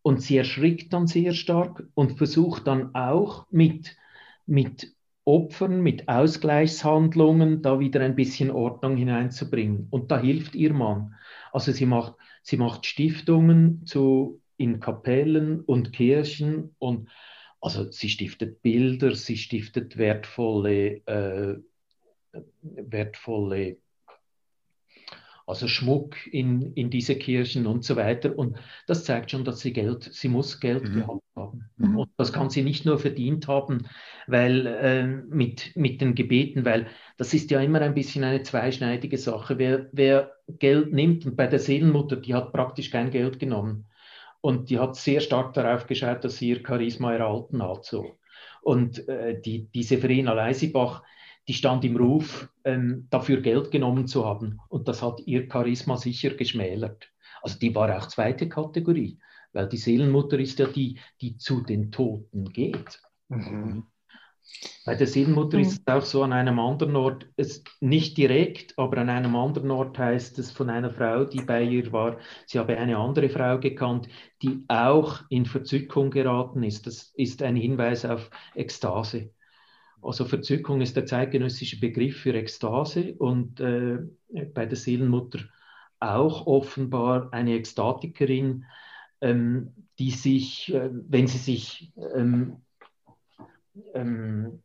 [0.00, 3.94] Und sie erschrickt dann sehr stark und versucht dann auch mit
[4.46, 9.88] mit Opfern, mit Ausgleichshandlungen da wieder ein bisschen Ordnung hineinzubringen.
[9.90, 11.14] Und da hilft ihr Mann.
[11.52, 17.08] Also sie macht, sie macht Stiftungen zu, in Kapellen und Kirchen und
[17.60, 21.56] also sie stiftet Bilder, sie stiftet wertvolle, äh,
[22.62, 23.78] wertvolle
[25.46, 28.36] also Schmuck in, in diese Kirchen und so weiter.
[28.36, 30.94] Und das zeigt schon, dass sie Geld, sie muss Geld mhm.
[30.94, 31.70] gehabt haben.
[31.76, 31.98] Mhm.
[31.98, 33.86] Und das kann sie nicht nur verdient haben,
[34.26, 39.18] weil äh, mit, mit den Gebeten, weil das ist ja immer ein bisschen eine zweischneidige
[39.18, 39.58] Sache.
[39.58, 43.86] Wer, wer Geld nimmt, und bei der Seelenmutter, die hat praktisch kein Geld genommen.
[44.46, 47.84] Und die hat sehr stark darauf geschaut, dass sie ihr Charisma erhalten hat.
[47.84, 48.12] So.
[48.62, 51.02] Und äh, die, diese Verena Leisibach,
[51.48, 54.60] die stand im Ruf, ähm, dafür Geld genommen zu haben.
[54.68, 57.08] Und das hat ihr Charisma sicher geschmälert.
[57.42, 59.18] Also die war auch zweite Kategorie,
[59.52, 63.02] weil die Seelenmutter ist ja die, die zu den Toten geht.
[63.26, 63.88] Mhm.
[64.84, 65.64] Bei der Seelenmutter mhm.
[65.64, 69.70] ist es auch so an einem anderen Ort, es nicht direkt, aber an einem anderen
[69.70, 73.58] Ort heißt es von einer Frau, die bei ihr war, sie habe eine andere Frau
[73.58, 74.08] gekannt,
[74.42, 76.86] die auch in Verzückung geraten ist.
[76.86, 79.30] Das ist ein Hinweis auf Ekstase.
[80.02, 83.98] Also Verzückung ist der zeitgenössische Begriff für Ekstase und äh,
[84.54, 85.40] bei der Seelenmutter
[85.98, 88.66] auch offenbar eine Ekstatikerin,
[89.20, 92.58] ähm, die sich, äh, wenn sie sich ähm,
[93.94, 94.62] ähm,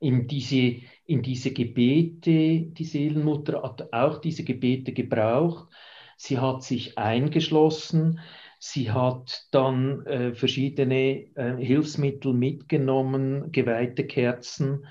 [0.00, 5.68] in, diese, in diese Gebete, die Seelenmutter hat auch diese Gebete gebraucht.
[6.16, 8.20] Sie hat sich eingeschlossen,
[8.58, 14.86] sie hat dann äh, verschiedene äh, Hilfsmittel mitgenommen, geweihte Kerzen,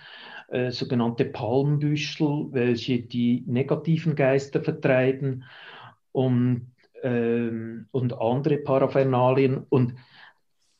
[0.50, 5.46] äh, sogenannte Palmbüschel, welche die negativen Geister vertreiben
[6.12, 9.66] und, ähm, und andere Paraphernalien.
[9.70, 9.96] Und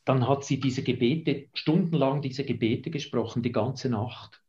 [0.04, 4.42] dann hat sie diese Gebete, stundenlang diese Gebete gesprochen, die ganze Nacht.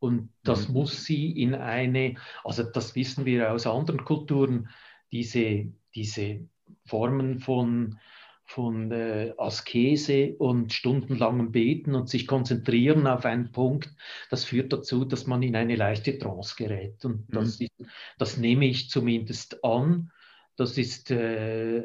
[0.00, 0.74] Und das mhm.
[0.74, 4.68] muss sie in eine, also das wissen wir aus anderen Kulturen,
[5.10, 6.40] diese, diese
[6.84, 7.98] Formen von,
[8.44, 13.90] von äh, Askese und stundenlangem Beten und sich konzentrieren auf einen Punkt,
[14.30, 17.04] das führt dazu, dass man in eine leichte Trance gerät.
[17.04, 17.34] Und mhm.
[17.34, 17.72] das, ist,
[18.18, 20.12] das nehme ich zumindest an.
[20.56, 21.84] Das ist, äh,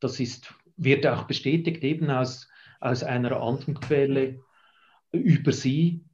[0.00, 2.48] das ist wird auch bestätigt eben aus,
[2.80, 4.40] aus einer anderen Quelle
[5.12, 6.04] über sie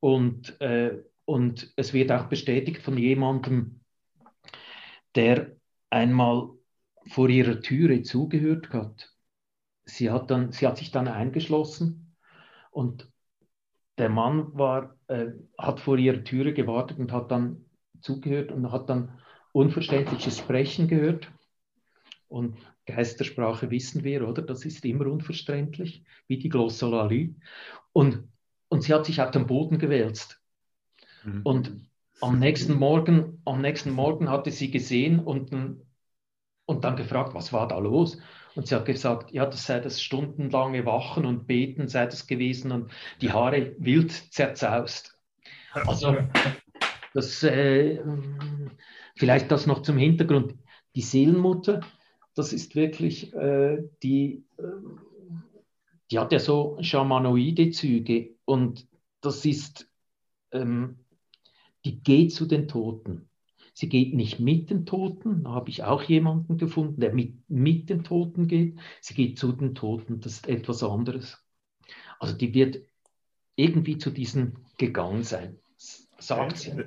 [0.00, 3.80] und, äh, und es wird auch bestätigt von jemandem,
[5.14, 5.52] der
[5.90, 6.50] einmal
[7.06, 9.14] vor ihrer Türe zugehört hat.
[9.84, 12.16] Sie hat, dann, sie hat sich dann eingeschlossen
[12.70, 13.08] und
[13.98, 15.26] der Mann war, äh,
[15.58, 17.64] hat vor ihrer Türe gewartet und hat dann
[18.00, 19.20] zugehört und hat dann
[19.52, 21.30] unverständliches Sprechen gehört.
[22.28, 24.42] Und Geistersprache wissen wir, oder?
[24.42, 27.34] Das ist immer unverständlich, wie die Glossolalie.
[27.92, 28.24] Und,
[28.68, 30.40] und sie hat sich auf den Boden gewälzt.
[31.24, 31.40] Mhm.
[31.42, 31.72] Und
[32.20, 35.52] am nächsten Morgen, am nächsten Morgen hatte sie gesehen und,
[36.66, 38.18] und dann gefragt, was war da los?
[38.54, 42.70] Und sie hat gesagt, ja, das sei das stundenlange Wachen und Beten sei das gewesen
[42.70, 45.18] und die Haare wild zerzaust.
[45.72, 46.16] Also,
[47.14, 48.00] das, äh,
[49.16, 50.54] vielleicht das noch zum Hintergrund.
[50.94, 51.80] Die Seelenmutter
[52.34, 54.64] das ist wirklich, äh, die, äh,
[56.10, 58.86] die hat ja so schamanoide Züge und
[59.20, 59.88] das ist,
[60.50, 60.98] ähm,
[61.84, 63.28] die geht zu den Toten.
[63.72, 67.90] Sie geht nicht mit den Toten, da habe ich auch jemanden gefunden, der mit, mit
[67.90, 68.78] den Toten geht.
[69.00, 71.38] Sie geht zu den Toten, das ist etwas anderes.
[72.20, 72.82] Also die wird
[73.56, 75.58] irgendwie zu diesen gegangen sein,
[76.18, 76.84] sagt sie.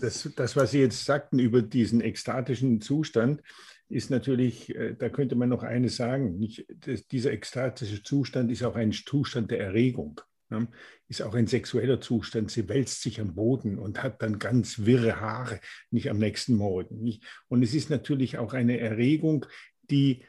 [0.00, 3.42] Das, das, was Sie jetzt sagten über diesen ekstatischen Zustand,
[3.88, 8.62] ist natürlich, äh, da könnte man noch eines sagen, nicht, das, dieser ekstatische Zustand ist
[8.62, 10.68] auch ein Zustand der Erregung, ne?
[11.08, 12.50] ist auch ein sexueller Zustand.
[12.50, 17.02] Sie wälzt sich am Boden und hat dann ganz wirre Haare, nicht am nächsten Morgen.
[17.02, 17.24] Nicht?
[17.48, 19.46] Und es ist natürlich auch eine Erregung,
[19.88, 20.24] die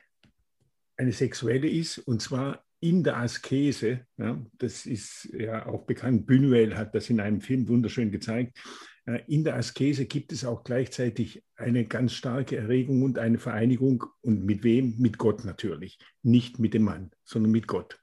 [0.97, 4.05] eine sexuelle ist, und zwar in der Askese.
[4.17, 4.43] Ja?
[4.57, 8.57] Das ist ja auch bekannt, Buñuel hat das in einem Film wunderschön gezeigt
[9.07, 14.03] äh, in der Askese gibt es auch gleichzeitig eine ganz starke Erregung und eine Vereinigung.
[14.21, 14.95] Und mit wem?
[14.99, 15.97] Mit Gott natürlich.
[16.21, 17.99] Nicht mit dem Mann, sondern mit Gott.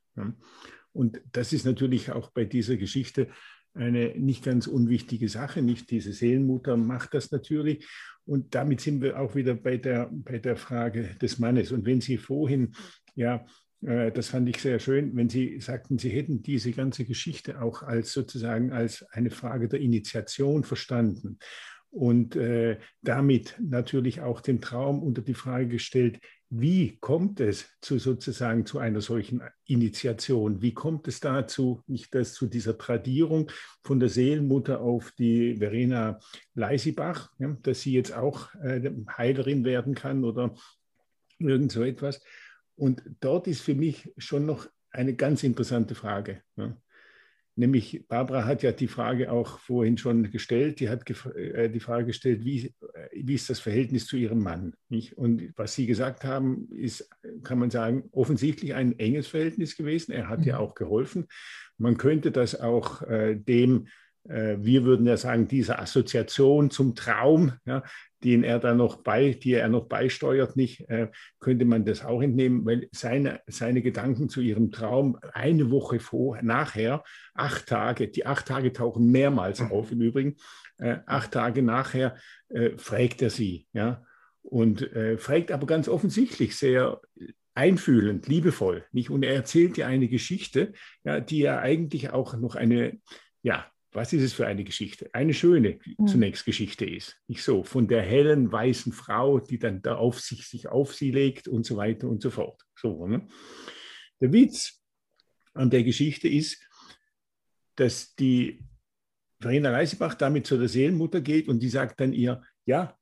[0.92, 3.28] Und das ist natürlich auch bei dieser Geschichte
[3.74, 5.60] eine nicht ganz unwichtige Sache.
[5.60, 7.87] Nicht diese Seelenmutter macht das natürlich.
[8.24, 11.72] Und damit sind wir auch wieder bei der, bei der Frage des Mannes.
[11.72, 12.72] Und wenn Sie vorhin
[13.14, 13.44] ja
[13.85, 18.12] das fand ich sehr schön, wenn Sie sagten, Sie hätten diese ganze Geschichte auch als
[18.12, 21.38] sozusagen als eine Frage der Initiation verstanden
[21.94, 26.18] und äh, damit natürlich auch den Traum unter die Frage gestellt,
[26.51, 30.61] wie kommt es zu sozusagen zu einer solchen Initiation?
[30.61, 33.51] Wie kommt es dazu, nicht das zu dieser Tradierung
[33.83, 36.18] von der Seelenmutter auf die Verena
[36.55, 40.55] Leisibach, ja, dass sie jetzt auch äh, Heilerin werden kann oder
[41.38, 42.20] irgend so etwas?
[42.76, 46.42] Und dort ist für mich schon noch eine ganz interessante Frage.
[46.56, 46.76] Ne?
[47.56, 52.06] Nämlich, Barbara hat ja die Frage auch vorhin schon gestellt, die hat äh, die Frage
[52.06, 52.72] gestellt, wie, äh,
[53.12, 54.74] wie ist das Verhältnis zu ihrem Mann?
[54.88, 55.16] Nicht?
[55.16, 57.08] Und was Sie gesagt haben, ist,
[57.44, 60.10] kann man sagen, offensichtlich ein enges Verhältnis gewesen.
[60.10, 60.46] Er hat mhm.
[60.46, 61.26] ja auch geholfen.
[61.78, 63.87] Man könnte das auch äh, dem
[64.26, 67.82] wir würden ja sagen, diese Assoziation zum Traum, ja,
[68.24, 71.08] den er da noch bei, die er noch beisteuert, nicht, äh,
[71.40, 76.40] könnte man das auch entnehmen, weil seine, seine Gedanken zu ihrem Traum eine Woche vor,
[76.42, 79.72] nachher, acht Tage, die acht Tage tauchen mehrmals mhm.
[79.72, 80.37] auf im Übrigen,
[80.78, 82.16] äh, acht Tage nachher
[82.48, 84.02] äh, fragt er sie, ja,
[84.42, 87.00] und äh, fragt aber ganz offensichtlich sehr
[87.54, 89.10] einfühlend, liebevoll, nicht?
[89.10, 90.72] Und er erzählt ja eine Geschichte,
[91.04, 92.98] ja, die ja eigentlich auch noch eine,
[93.42, 95.09] ja, was ist es für eine Geschichte?
[95.12, 96.07] Eine schöne mhm.
[96.07, 97.16] zunächst Geschichte ist.
[97.28, 101.11] Nicht so, von der hellen weißen Frau, die dann da auf sich, sich auf sie
[101.11, 102.61] legt und so weiter und so fort.
[102.76, 103.26] So, ne?
[104.20, 104.83] Der Witz
[105.54, 106.61] an der Geschichte ist,
[107.76, 108.64] dass die
[109.40, 112.98] Verena Reisebach damit zu der Seelenmutter geht und die sagt dann ihr, ja,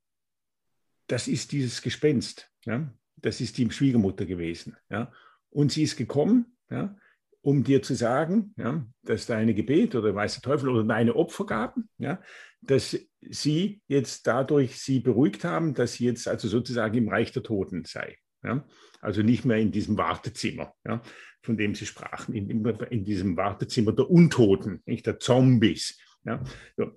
[1.07, 2.51] das ist dieses Gespenst.
[2.65, 2.93] Ja?
[3.23, 4.77] das ist die Schwiegermutter gewesen.
[4.91, 5.13] Ja?
[5.51, 6.97] Und sie ist gekommen, ja,
[7.43, 11.89] um dir zu sagen, ja, dass deine Gebet oder weiß der Teufel oder deine Opfergaben,
[11.99, 12.21] ja,
[12.63, 17.43] dass sie jetzt dadurch sie beruhigt haben, dass sie jetzt also sozusagen im Reich der
[17.43, 18.17] Toten sei.
[18.45, 18.65] Ja?
[19.01, 21.03] Also nicht mehr in diesem Wartezimmer, ja,
[21.43, 25.99] von dem sie sprachen, in, in, diesem Wartezimmer der Untoten, nicht der Zombies.
[26.25, 26.43] Ja?
[26.77, 26.93] So.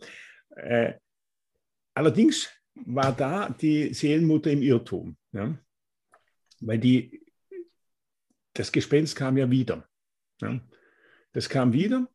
[0.55, 0.93] Äh,
[1.95, 2.49] allerdings
[2.85, 5.57] war da die Seelenmutter im Irrtum, ja?
[6.59, 7.25] weil die,
[8.53, 9.87] das Gespenst kam ja wieder.
[10.41, 10.59] Ja?
[11.33, 12.09] Das kam wieder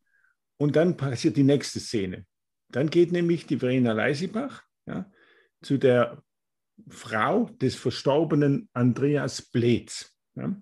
[0.56, 2.26] und dann passiert die nächste Szene.
[2.68, 5.10] Dann geht nämlich die Verena Leisibach ja,
[5.62, 6.22] zu der
[6.88, 10.16] Frau des verstorbenen Andreas Bleetz.
[10.34, 10.56] Ja?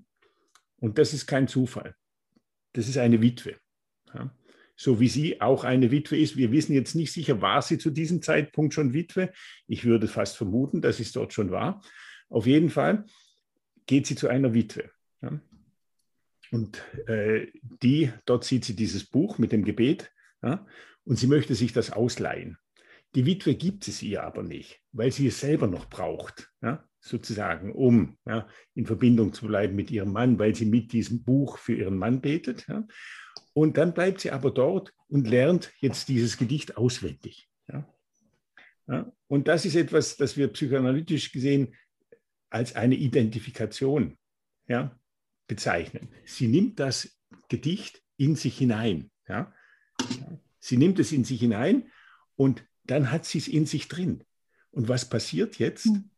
[0.80, 1.94] Und das ist kein Zufall.
[2.72, 3.56] Das ist eine Witwe.
[4.14, 4.34] Ja?
[4.76, 6.36] So wie sie auch eine Witwe ist.
[6.36, 9.32] Wir wissen jetzt nicht sicher, war sie zu diesem Zeitpunkt schon Witwe.
[9.66, 11.82] Ich würde fast vermuten, dass es dort schon war.
[12.28, 13.04] Auf jeden Fall
[13.86, 14.90] geht sie zu einer Witwe.
[15.20, 15.40] Ja?
[16.50, 17.46] Und äh,
[17.82, 20.10] die, dort sieht sie dieses Buch mit dem Gebet
[20.42, 20.66] ja?
[21.04, 22.58] und sie möchte sich das ausleihen.
[23.14, 26.84] Die Witwe gibt es ihr aber nicht, weil sie es selber noch braucht, ja?
[27.00, 31.58] sozusagen, um ja, in Verbindung zu bleiben mit ihrem Mann, weil sie mit diesem Buch
[31.58, 32.66] für ihren Mann betet.
[33.54, 37.48] Und dann bleibt sie aber dort und lernt jetzt dieses Gedicht auswendig.
[39.28, 41.74] Und das ist etwas, das wir psychoanalytisch gesehen
[42.50, 44.16] als eine Identifikation
[44.66, 44.98] ja,
[45.48, 46.08] bezeichnen.
[46.24, 49.10] Sie nimmt das Gedicht in sich hinein.
[49.26, 49.52] Ja?
[50.60, 51.90] Sie nimmt es in sich hinein
[52.36, 54.24] und dann hat sie es in sich drin.
[54.70, 55.86] Und was passiert jetzt?
[55.86, 56.10] Hm.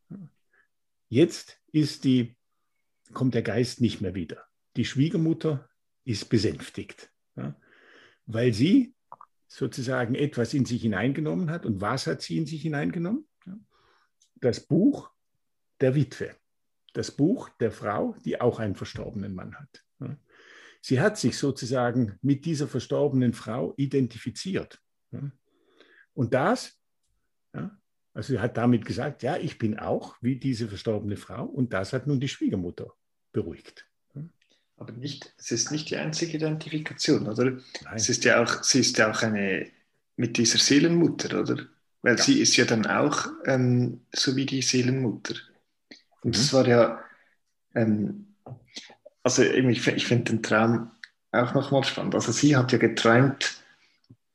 [1.08, 2.36] Jetzt ist die,
[3.12, 4.44] kommt der Geist nicht mehr wieder.
[4.76, 5.68] Die Schwiegermutter
[6.04, 7.56] ist besänftigt, ja?
[8.26, 8.94] weil sie
[9.46, 11.66] sozusagen etwas in sich hineingenommen hat.
[11.66, 13.26] Und was hat sie in sich hineingenommen?
[14.36, 15.10] Das Buch
[15.80, 16.39] der Witwe
[16.92, 19.84] das Buch der Frau, die auch einen verstorbenen Mann hat.
[20.80, 24.80] Sie hat sich sozusagen mit dieser verstorbenen Frau identifiziert.
[26.14, 26.78] Und das,
[28.12, 31.92] also sie hat damit gesagt, ja, ich bin auch wie diese verstorbene Frau und das
[31.92, 32.92] hat nun die Schwiegermutter
[33.32, 33.86] beruhigt.
[34.76, 37.50] Aber nicht, es ist nicht die einzige Identifikation, oder?
[37.50, 37.94] Nein.
[37.94, 39.66] Es ist ja auch, sie ist ja auch eine
[40.16, 41.66] mit dieser Seelenmutter, oder?
[42.00, 42.22] Weil ja.
[42.22, 45.34] sie ist ja dann auch ähm, so wie die Seelenmutter.
[46.22, 46.56] Und das mhm.
[46.56, 47.00] war ja,
[47.74, 48.34] ähm,
[49.22, 50.90] also ich, ich finde den Traum
[51.32, 52.14] auch nochmal spannend.
[52.14, 53.56] Also sie hat ja geträumt,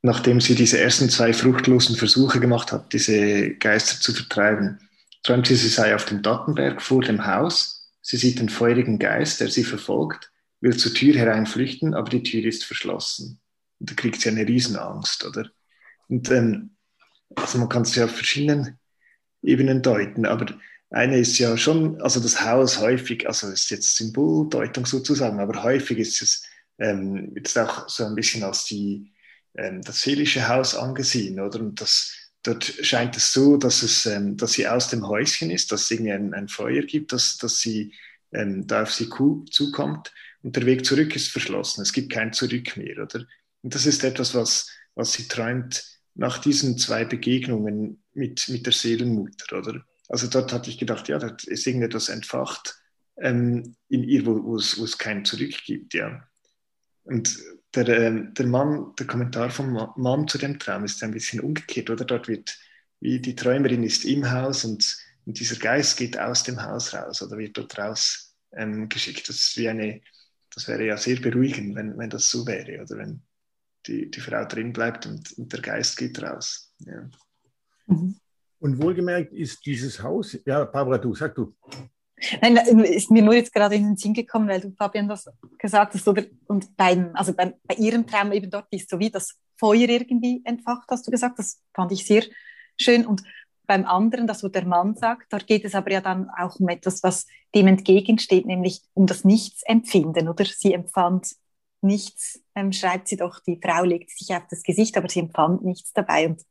[0.02, 4.80] nachdem sie diese ersten zwei fruchtlosen Versuche gemacht hat, diese Geister zu vertreiben,
[5.24, 7.92] träumt sie, sie sei auf dem Dattenberg vor dem Haus.
[8.02, 12.46] Sie sieht den feurigen Geist, der sie verfolgt, will zur Tür hereinflüchten, aber die Tür
[12.46, 13.40] ist verschlossen.
[13.80, 15.50] Und da kriegt sie eine Riesenangst, oder?
[16.08, 16.76] Und ähm,
[17.36, 18.78] also man kann es ja auf verschiedenen
[19.42, 20.46] Ebenen deuten, aber
[20.96, 25.98] eine ist ja schon, also das Haus häufig, also ist jetzt Symboldeutung sozusagen, aber häufig
[25.98, 26.44] ist es
[26.80, 29.12] ähm, jetzt auch so ein bisschen als die,
[29.58, 31.60] ähm, das seelische Haus angesehen, oder?
[31.60, 35.74] Und das, dort scheint es so, dass, es, ähm, dass sie aus dem Häuschen ist,
[35.74, 37.94] dass es irgendwie ein, ein Feuer gibt, dass, dass sie
[38.32, 39.10] ähm, da auf sie
[39.52, 41.82] zukommt und der Weg zurück ist verschlossen.
[41.82, 43.26] Es gibt kein Zurück mehr, oder?
[43.64, 48.72] Und das ist etwas, was, was sie träumt nach diesen zwei Begegnungen mit, mit der
[48.72, 49.84] Seelenmutter, oder?
[50.08, 52.80] Also dort hatte ich gedacht, ja, dort ist irgendetwas entfacht
[53.18, 56.28] ähm, in ihr, wo, wo, es, wo es kein Zurück gibt, ja.
[57.04, 57.38] Und
[57.74, 61.90] der, ähm, der Mann, der Kommentar vom Mann zu dem Traum ist ein bisschen umgekehrt,
[61.90, 62.06] oder?
[62.06, 62.58] Dort wird,
[63.00, 67.22] wie die Träumerin ist im Haus und, und dieser Geist geht aus dem Haus raus
[67.22, 69.28] oder wird dort raus ähm, geschickt.
[69.30, 70.02] Das, ist wie eine,
[70.54, 73.22] das wäre ja sehr beruhigend, wenn, wenn das so wäre, oder wenn
[73.88, 76.74] die, die Frau drin bleibt und, und der Geist geht raus.
[76.80, 77.10] Ja.
[77.88, 78.20] Mhm.
[78.66, 81.54] Und wohlgemerkt ist dieses Haus, ja, Barbara, du, sag du.
[82.42, 85.94] Nein, ist mir nur jetzt gerade in den Sinn gekommen, weil du Fabian das gesagt
[85.94, 86.24] hast, oder?
[86.48, 90.42] Und beim, also beim, bei ihrem Traum eben dort ist so wie das Feuer irgendwie
[90.46, 91.38] entfacht, hast du gesagt.
[91.38, 92.24] Das fand ich sehr
[92.82, 93.06] schön.
[93.06, 93.22] Und
[93.68, 96.68] beim anderen, das wo der Mann sagt, da geht es aber ja dann auch um
[96.68, 100.46] etwas, was dem entgegensteht, nämlich um das Nichtsempfinden, oder?
[100.46, 101.36] Sie empfand
[101.82, 105.64] nichts, ähm, schreibt sie doch, die Frau legt sich auf das Gesicht, aber sie empfand
[105.64, 106.30] nichts dabei.
[106.30, 106.42] Und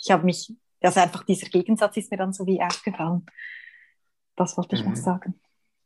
[0.00, 0.52] ich habe mich
[0.84, 3.26] also einfach dieser Gegensatz ist mir dann so wie aufgefallen.
[4.36, 4.90] Das wollte ich mhm.
[4.90, 5.34] noch sagen.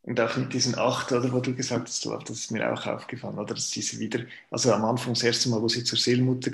[0.01, 3.37] Und auch mit diesen acht, oder, wo du gesagt hast, das ist mir auch aufgefallen,
[3.37, 6.49] oder, dass diese wieder, also am Anfang das erste Mal, wo sie zur Seelmutter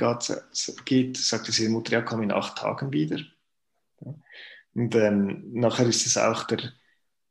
[0.85, 3.19] geht, sagt die Seelmutter, ja, komm in acht Tagen wieder.
[4.73, 6.59] Und ähm, nachher ist es auch der,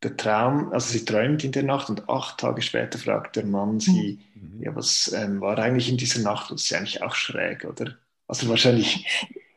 [0.02, 3.80] der Traum, also sie träumt in der Nacht und acht Tage später fragt der Mann
[3.80, 4.62] sie, mhm.
[4.62, 6.50] ja, was ähm, war eigentlich in dieser Nacht?
[6.50, 7.96] Das ist ja eigentlich auch schräg, oder?
[8.28, 9.06] Also wahrscheinlich,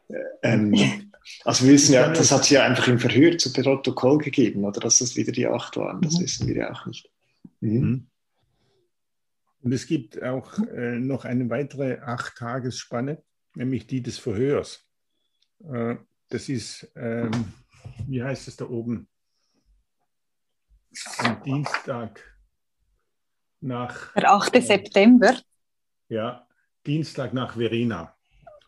[0.09, 1.11] äh, ähm,
[1.43, 4.79] Also wir wissen ja, das hat sie ja einfach im Verhör zu Protokoll gegeben, oder
[4.79, 6.23] dass das wieder die acht waren, das mhm.
[6.23, 7.09] wissen wir ja auch nicht.
[7.61, 7.79] Mhm.
[7.79, 8.07] mhm.
[9.61, 13.21] Und es gibt auch äh, noch eine weitere acht Tagesspanne,
[13.55, 14.85] nämlich die des Verhörs.
[15.59, 15.95] Äh,
[16.29, 17.53] das ist, ähm,
[18.07, 19.09] wie heißt es da oben?
[21.17, 22.21] Am Dienstag
[23.61, 24.13] nach.
[24.13, 24.55] Der 8.
[24.55, 25.37] Äh, September.
[26.09, 26.47] Ja,
[26.85, 28.15] Dienstag nach Verena.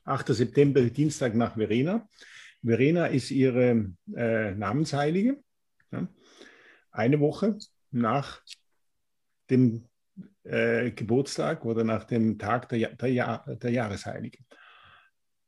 [0.03, 0.27] 8.
[0.27, 2.07] September, Dienstag nach Verena.
[2.63, 5.41] Verena ist ihre äh, Namensheilige.
[5.91, 6.07] Ja.
[6.91, 7.57] Eine Woche
[7.91, 8.41] nach
[9.49, 9.85] dem
[10.43, 14.45] äh, Geburtstag oder nach dem Tag der, der, Jahr, der Jahresheiligen.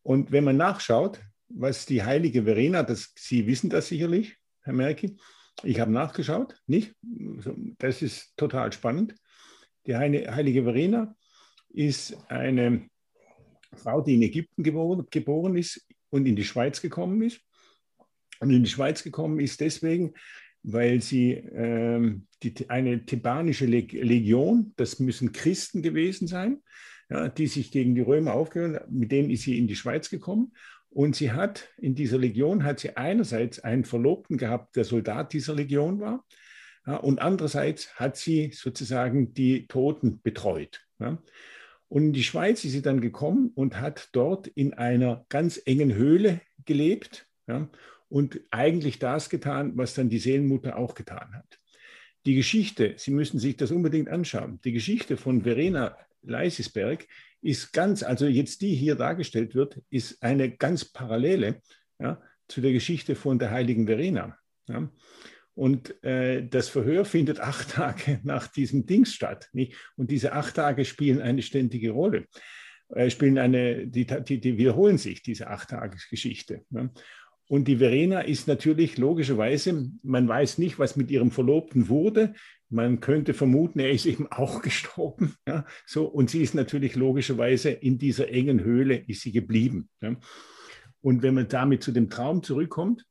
[0.04, 5.18] Und wenn man nachschaut, was die heilige Verena, das, Sie wissen das sicherlich, Herr Merki,
[5.64, 6.96] ich habe nachgeschaut, nicht?
[7.78, 9.16] Das ist total spannend.
[9.86, 11.16] Die heilige Verena
[11.70, 12.90] ist eine
[13.74, 17.42] Frau, die in Ägypten geboren, geboren ist und in die Schweiz gekommen ist.
[18.40, 20.14] Und in die Schweiz gekommen ist deswegen,
[20.64, 26.62] weil sie ähm, die, eine thebanische Legion, das müssen Christen gewesen sein,
[27.10, 30.10] ja, die sich gegen die Römer aufgehört haben, mit denen ist sie in die Schweiz
[30.10, 30.54] gekommen.
[30.90, 35.56] Und sie hat in dieser Legion hat sie einerseits einen Verlobten gehabt, der Soldat dieser
[35.56, 36.26] Legion war,
[36.86, 40.82] ja, und andererseits hat sie sozusagen die Toten betreut.
[41.00, 41.22] Ja.
[41.92, 45.94] Und in die Schweiz ist sie dann gekommen und hat dort in einer ganz engen
[45.94, 47.28] Höhle gelebt.
[47.48, 47.70] Ja,
[48.08, 51.60] und eigentlich das getan, was dann die Seelenmutter auch getan hat.
[52.26, 57.06] Die Geschichte, Sie müssen sich das unbedingt anschauen, die Geschichte von Verena Leisisberg
[57.42, 61.62] ist ganz, also jetzt die hier dargestellt wird, ist eine ganz parallele
[62.00, 64.38] ja, zu der Geschichte von der heiligen Verena.
[64.70, 64.90] Ja.
[65.54, 69.50] Und äh, das Verhör findet acht Tage nach diesem Dings statt.
[69.54, 69.76] Nicht?
[69.96, 72.26] Und diese acht Tage spielen eine ständige Rolle,
[72.90, 76.64] äh, spielen eine, die, die, die wiederholen sich, diese acht Tagesgeschichte.
[76.70, 76.92] Ne?
[77.52, 82.34] Und die Verena ist natürlich logischerweise, man weiß nicht, was mit ihrem Verlobten wurde.
[82.70, 85.36] Man könnte vermuten, er ist eben auch gestorben.
[85.46, 89.90] Ja, so, und sie ist natürlich logischerweise in dieser engen Höhle ist sie geblieben.
[90.02, 90.16] Ja.
[91.02, 93.06] Und wenn man damit zu dem Traum zurückkommt,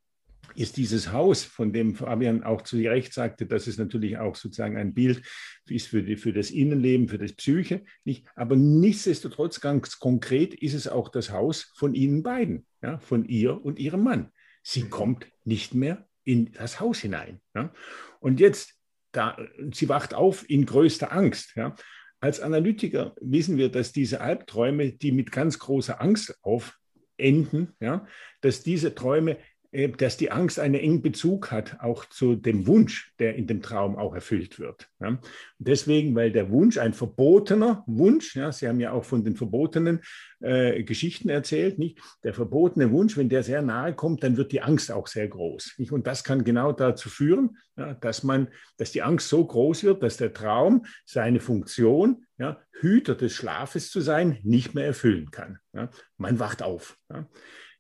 [0.54, 4.76] ist dieses Haus, von dem Fabian auch zu Recht sagte, dass es natürlich auch sozusagen
[4.76, 5.22] ein Bild
[5.68, 7.84] ist für, die, für das Innenleben, für das Psyche.
[8.04, 8.26] Nicht?
[8.34, 13.64] Aber nichtsdestotrotz, ganz konkret, ist es auch das Haus von Ihnen beiden, ja, von ihr
[13.64, 14.32] und Ihrem Mann.
[14.62, 17.40] Sie kommt nicht mehr in das Haus hinein.
[17.54, 17.72] Ja?
[18.20, 18.74] Und jetzt,
[19.12, 19.36] da,
[19.72, 21.54] sie wacht auf in größter Angst.
[21.56, 21.74] Ja?
[22.20, 28.06] Als Analytiker wissen wir, dass diese Albträume, die mit ganz großer Angst aufenden, ja,
[28.42, 29.38] dass diese Träume
[29.72, 33.96] dass die Angst einen engen Bezug hat, auch zu dem Wunsch, der in dem Traum
[33.96, 34.90] auch erfüllt wird.
[34.98, 35.20] Ja.
[35.58, 40.00] Deswegen, weil der Wunsch ein verbotener Wunsch, ja, Sie haben ja auch von den verbotenen
[40.40, 42.00] äh, Geschichten erzählt, nicht?
[42.24, 45.74] Der verbotene Wunsch, wenn der sehr nahe kommt, dann wird die Angst auch sehr groß.
[45.78, 45.92] Nicht?
[45.92, 50.02] Und das kann genau dazu führen, ja, dass man, dass die Angst so groß wird,
[50.02, 55.58] dass der Traum seine Funktion, ja, Hüter des Schlafes zu sein, nicht mehr erfüllen kann.
[55.72, 55.90] Ja.
[56.16, 56.98] Man wacht auf.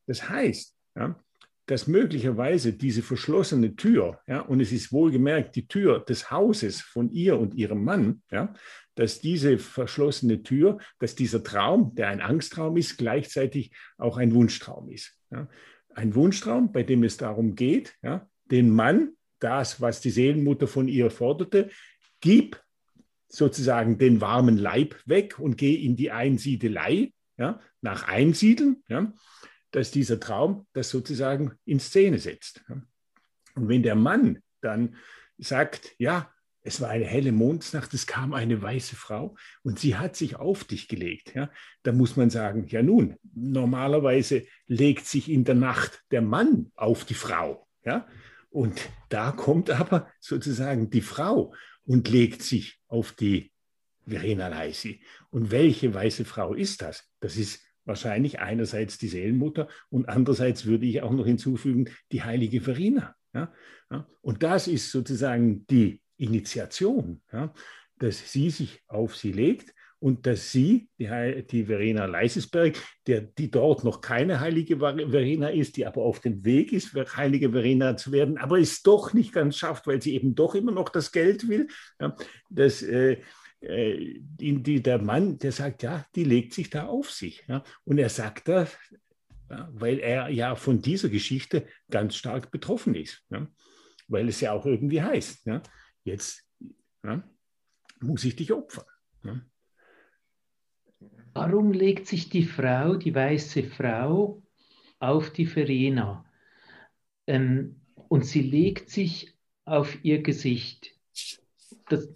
[0.06, 1.20] Das heißt, ja,
[1.70, 7.12] dass möglicherweise diese verschlossene Tür, ja, und es ist wohlgemerkt die Tür des Hauses von
[7.12, 8.52] ihr und ihrem Mann, ja,
[8.96, 14.90] dass diese verschlossene Tür, dass dieser Traum, der ein Angsttraum ist, gleichzeitig auch ein Wunschtraum
[14.90, 15.16] ist.
[15.30, 15.48] Ja.
[15.94, 20.88] Ein Wunschtraum, bei dem es darum geht, ja, den Mann, das, was die Seelenmutter von
[20.88, 21.70] ihr forderte,
[22.20, 22.60] gib
[23.28, 29.12] sozusagen den warmen Leib weg und geh in die Einsiedelei, ja, nach Einsiedeln, ja,
[29.70, 32.64] dass dieser Traum das sozusagen in Szene setzt.
[33.54, 34.96] Und wenn der Mann dann
[35.38, 36.30] sagt, ja,
[36.62, 40.64] es war eine helle Mondsnacht, es kam eine weiße Frau und sie hat sich auf
[40.64, 41.34] dich gelegt.
[41.34, 41.50] Ja,
[41.82, 47.04] da muss man sagen, ja nun, normalerweise legt sich in der Nacht der Mann auf
[47.04, 47.66] die Frau.
[47.84, 48.06] Ja,
[48.50, 51.54] und da kommt aber sozusagen die Frau
[51.84, 53.52] und legt sich auf die
[54.06, 55.02] Verena Leisi.
[55.30, 57.08] Und welche weiße Frau ist das?
[57.20, 62.60] Das ist wahrscheinlich einerseits die Seelenmutter und andererseits würde ich auch noch hinzufügen, die heilige
[62.60, 63.14] Verena.
[63.34, 63.52] Ja?
[64.20, 67.52] Und das ist sozusagen die Initiation, ja?
[67.98, 72.76] dass sie sich auf sie legt und dass sie, die, die Verena Leisesberg,
[73.06, 77.50] der, die dort noch keine heilige Verena ist, die aber auf dem Weg ist, heilige
[77.50, 80.88] Verena zu werden, aber es doch nicht ganz schafft, weil sie eben doch immer noch
[80.88, 81.68] das Geld will,
[82.00, 82.16] ja,
[82.48, 83.18] dass äh,
[83.60, 87.44] äh, die, der Mann, der sagt, ja, die legt sich da auf sich.
[87.48, 87.62] Ja?
[87.84, 88.76] Und er sagt das,
[89.50, 93.24] ja, weil er ja von dieser Geschichte ganz stark betroffen ist.
[93.30, 93.48] Ja?
[94.08, 95.62] Weil es ja auch irgendwie heißt, ja?
[96.04, 96.46] jetzt
[98.00, 98.84] muss ich dich opfern.
[101.32, 104.42] Warum legt sich die Frau, die weiße Frau,
[105.00, 106.24] auf die Verena
[107.26, 109.34] ähm, und sie legt sich
[109.64, 110.90] auf ihr Gesicht.
[111.88, 112.08] Das,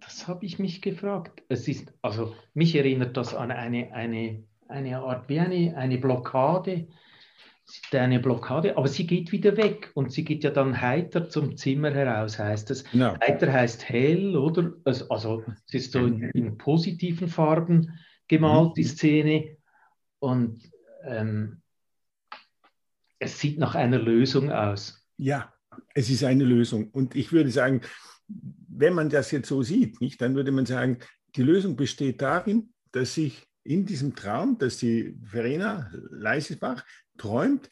[0.00, 1.42] das habe ich mich gefragt.
[1.48, 6.88] Es ist, also mich erinnert das an eine, eine, eine Art wie eine, eine Blockade.
[7.92, 11.90] Eine Blockade, aber sie geht wieder weg und sie geht ja dann heiter zum Zimmer
[11.92, 12.82] heraus, heißt es.
[12.94, 13.14] No.
[13.20, 14.72] Heiter heißt hell, oder?
[14.84, 17.92] Also, es ist so in, in positiven Farben
[18.26, 18.74] gemalt, mhm.
[18.74, 19.56] die Szene.
[20.18, 20.62] Und
[21.04, 21.60] ähm,
[23.18, 25.06] es sieht nach einer Lösung aus.
[25.18, 25.52] Ja,
[25.94, 26.88] es ist eine Lösung.
[26.90, 27.82] Und ich würde sagen,
[28.28, 30.98] wenn man das jetzt so sieht, nicht, dann würde man sagen,
[31.36, 36.84] die Lösung besteht darin, dass sich in diesem Traum, dass die Verena Leisesbach
[37.16, 37.70] träumt,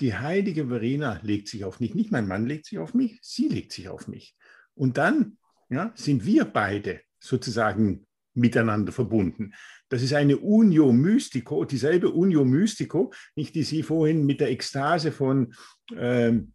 [0.00, 3.48] die heilige Verena legt sich auf mich, nicht mein Mann legt sich auf mich, sie
[3.48, 4.36] legt sich auf mich.
[4.74, 5.38] Und dann
[5.68, 9.52] ja, sind wir beide sozusagen miteinander verbunden.
[9.88, 15.12] Das ist eine Unio Mystico, dieselbe Unio Mystico, nicht die Sie vorhin mit der Ekstase
[15.12, 15.54] von
[15.94, 16.52] ähm,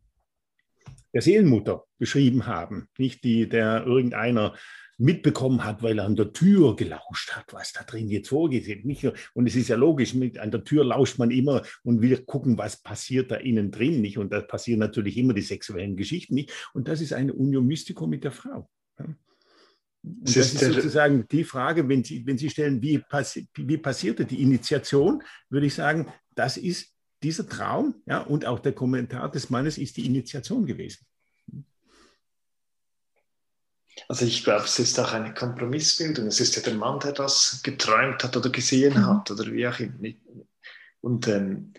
[1.17, 4.55] der Seelenmutter beschrieben haben, nicht die der irgendeiner
[4.99, 8.85] mitbekommen hat, weil er an der Tür gelauscht hat, was da drin jetzt vorgeht.
[8.85, 9.03] Nicht
[9.33, 12.59] und es ist ja logisch, mit, an der Tür lauscht man immer und will gucken,
[12.59, 13.99] was passiert da innen drin.
[13.99, 14.19] Nicht?
[14.19, 16.35] Und da passieren natürlich immer die sexuellen Geschichten.
[16.35, 16.51] Nicht?
[16.75, 18.69] Und das ist eine Union Mystico mit der Frau.
[18.99, 19.17] Und
[20.03, 24.43] das ist sozusagen die Frage, wenn Sie, wenn Sie stellen, wie, passi wie passierte die
[24.43, 26.93] Initiation, würde ich sagen, das ist
[27.23, 31.05] dieser Traum ja, und auch der Kommentar des Mannes ist die Initiation gewesen.
[34.07, 36.27] Also ich glaube, es ist auch eine Kompromissbildung.
[36.27, 39.05] Es ist ja der Mann, der das geträumt hat oder gesehen mhm.
[39.07, 40.13] hat oder wie auch immer.
[41.01, 41.73] Und, ähm,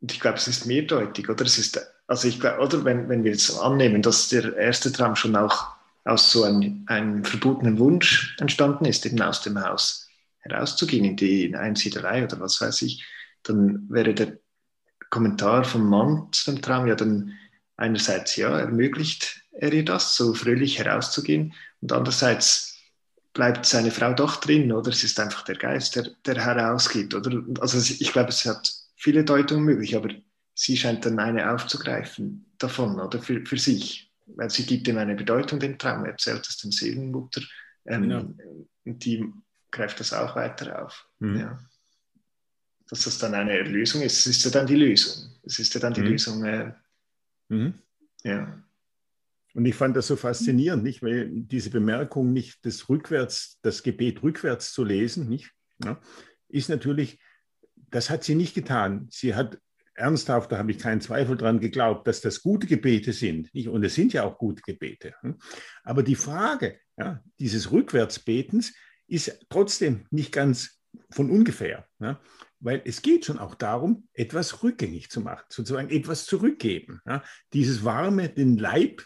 [0.00, 1.44] und ich glaube, es ist mehrdeutig, oder?
[1.44, 5.16] Es ist, also ich glaube, oder wenn, wenn wir jetzt annehmen, dass der erste Traum
[5.16, 5.68] schon auch
[6.04, 10.08] aus so einem, einem verbotenen Wunsch entstanden ist, eben aus dem Haus
[10.38, 13.04] herauszugehen in die Einsiedlerei oder was weiß ich,
[13.42, 14.38] dann wäre der
[15.10, 17.34] Kommentar vom Mann zu dem Traum ja dann
[17.76, 22.76] einerseits, ja, ermöglicht er ihr das, so fröhlich herauszugehen und andererseits
[23.32, 27.42] bleibt seine Frau doch drin oder es ist einfach der Geist, der, der herausgeht, oder?
[27.60, 30.10] Also ich glaube, es hat viele Deutungen möglich, aber
[30.54, 35.14] sie scheint dann eine aufzugreifen davon, oder für, für sich weil sie gibt ihm eine
[35.14, 37.42] Bedeutung, den Traum, erzählt es der Seelenmutter
[37.86, 38.34] ähm, genau.
[38.84, 39.32] und die
[39.70, 41.06] greift das auch weiter auf.
[41.18, 41.40] Mhm.
[41.40, 41.58] Ja.
[42.88, 45.30] Dass das dann eine Erlösung ist, es ist ja dann die Lösung.
[45.42, 46.06] Es ist ja dann die mhm.
[46.06, 46.44] Lösung.
[46.44, 46.72] Äh,
[47.48, 47.74] mhm.
[48.24, 48.62] Ja.
[49.54, 54.22] Und ich fand das so faszinierend, nicht, weil diese Bemerkung, nicht das rückwärts, das Gebet
[54.22, 55.52] rückwärts zu lesen, nicht,
[55.84, 56.00] ja,
[56.48, 57.18] ist natürlich,
[57.90, 59.08] das hat sie nicht getan.
[59.10, 59.58] Sie hat
[59.94, 63.52] ernsthaft, da habe ich keinen Zweifel dran geglaubt, dass das gute Gebete sind.
[63.66, 65.14] Und es sind ja auch gute Gebete.
[65.22, 65.38] Hm?
[65.82, 68.74] Aber die Frage ja, dieses Rückwärtsbetens
[69.06, 70.80] ist trotzdem nicht ganz
[71.10, 71.86] von ungefähr.
[72.00, 72.20] Ja?
[72.60, 77.00] Weil es geht schon auch darum, etwas rückgängig zu machen, sozusagen etwas zurückgeben.
[77.06, 77.22] Ja?
[77.52, 79.04] Dieses warme, den Leib,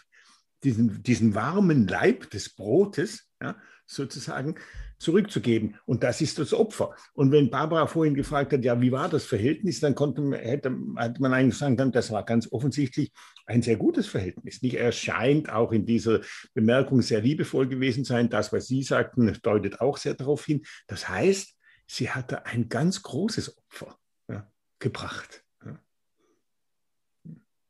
[0.63, 4.55] diesen, diesen warmen Leib des Brotes, ja, sozusagen
[4.97, 5.75] zurückzugeben.
[5.85, 6.95] Und das ist das Opfer.
[7.13, 11.21] Und wenn Barbara vorhin gefragt hat, ja, wie war das Verhältnis, dann konnte, hätte, hätte
[11.21, 13.11] man eigentlich sagen können, das war ganz offensichtlich
[13.45, 14.61] ein sehr gutes Verhältnis.
[14.61, 14.75] Nicht?
[14.75, 16.21] Er scheint auch in dieser
[16.53, 18.29] Bemerkung sehr liebevoll gewesen sein.
[18.29, 20.63] Das, was Sie sagten, deutet auch sehr darauf hin.
[20.87, 21.53] Das heißt,
[21.93, 24.47] sie hatte ein ganz großes Opfer ja,
[24.79, 25.43] gebracht.
[25.63, 25.79] Ja.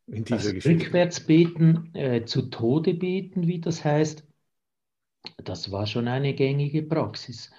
[0.07, 4.26] In dieser das Rückwärts beten, äh, zu Tode beten, wie das heißt,
[5.43, 7.51] das war schon eine gängige Praxis.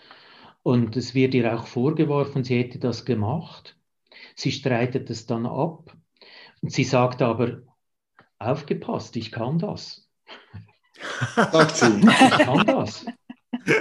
[0.62, 3.76] Und es wird ihr auch vorgeworfen, sie hätte das gemacht.
[4.34, 5.94] Sie streitet es dann ab.
[6.62, 7.62] Und sie sagt aber,
[8.38, 10.08] aufgepasst, ich kann das.
[11.34, 12.00] Sagt sie.
[12.00, 13.04] Ich kann das.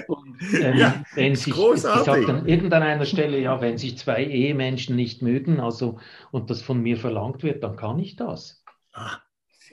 [0.08, 4.96] Und, ähm, ja, wenn sich, sie sagt an irgendeiner Stelle, ja, wenn sich zwei Ehemenschen
[4.96, 6.00] nicht mögen, also
[6.32, 8.64] und das von mir verlangt wird, dann kann ich das.
[8.94, 9.18] Ah.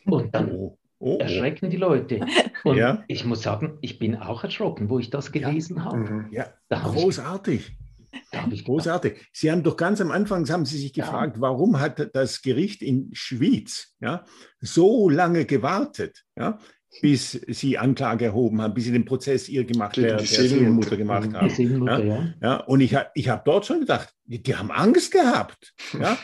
[0.04, 0.78] Und dann, oh.
[1.02, 1.18] Oh, oh.
[1.18, 2.20] erschrecken die Leute.
[2.62, 3.02] Und ja.
[3.08, 5.84] ich muss sagen, ich bin auch erschrocken, wo ich das gelesen ja.
[5.86, 5.96] habe.
[5.96, 6.28] Mhm.
[6.30, 7.74] Ja, großartig.
[8.50, 9.28] Ich, großartig.
[9.32, 11.42] Sie haben doch ganz am Anfang, haben Sie sich gefragt, ja.
[11.42, 14.24] warum hat das Gericht in Schwyz ja,
[14.60, 16.58] so lange gewartet, ja,
[17.02, 21.32] bis Sie Anklage erhoben haben, bis Sie den Prozess ihr gemacht, der, der Seelenmutter gemacht
[21.32, 21.48] haben.
[21.48, 22.34] Seelenmutter, ja.
[22.42, 22.56] Ja.
[22.64, 25.72] Und ich, ich habe dort schon gedacht, die, die haben Angst gehabt.
[25.98, 26.18] Ja?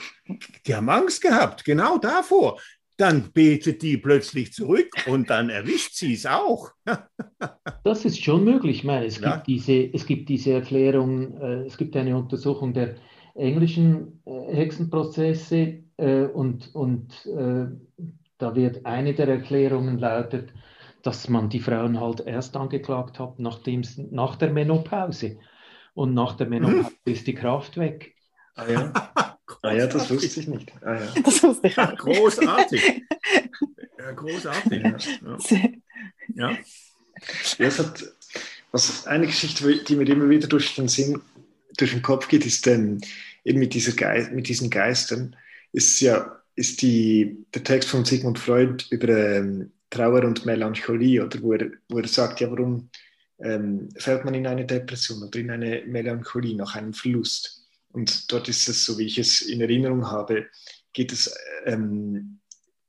[0.67, 2.59] Die haben Angst gehabt, genau davor
[2.97, 6.71] dann betet die plötzlich zurück und dann erwischt sie es auch.
[7.85, 8.79] das ist schon möglich.
[8.79, 9.35] Ich meine, es, ja.
[9.37, 12.97] gibt, diese, es gibt diese Erklärung, äh, es gibt eine Untersuchung der
[13.35, 17.67] englischen äh, Hexenprozesse äh, und, und äh,
[18.39, 20.53] da wird eine der Erklärungen lautet,
[21.03, 25.39] dass man die Frauen halt erst angeklagt hat, nachdem, nach der Menopause.
[25.95, 26.97] Und nach der Menopause hm.
[27.13, 28.15] ist die Kraft weg.
[28.55, 28.93] Ah, ja.
[29.63, 30.73] Ah ja, das wusste ich nicht.
[30.83, 31.15] Ah, ja.
[31.25, 31.97] Das wusste ich Ja, auch.
[31.97, 33.03] großartig.
[33.99, 34.83] Ja, großartig.
[34.83, 34.97] Ja.
[36.35, 36.59] Ja.
[37.59, 38.05] Ja, es hat,
[38.73, 41.23] was eine Geschichte, die mir immer wieder durch den Sinn,
[41.79, 43.01] durch den Kopf geht, ist ähm,
[43.45, 45.37] eben mit, dieser Geist, mit diesen Geistern,
[45.73, 51.41] ist ja ist die, der Text von Sigmund Freud über ähm, Trauer und Melancholie, oder
[51.43, 52.91] wo er, wo er sagt, ja, warum
[53.39, 57.69] ähm, fällt man in eine Depression oder in eine Melancholie nach einem Verlust?
[57.93, 60.47] Und dort ist es, so wie ich es in Erinnerung habe,
[60.93, 61.35] geht es
[61.65, 62.41] ähm,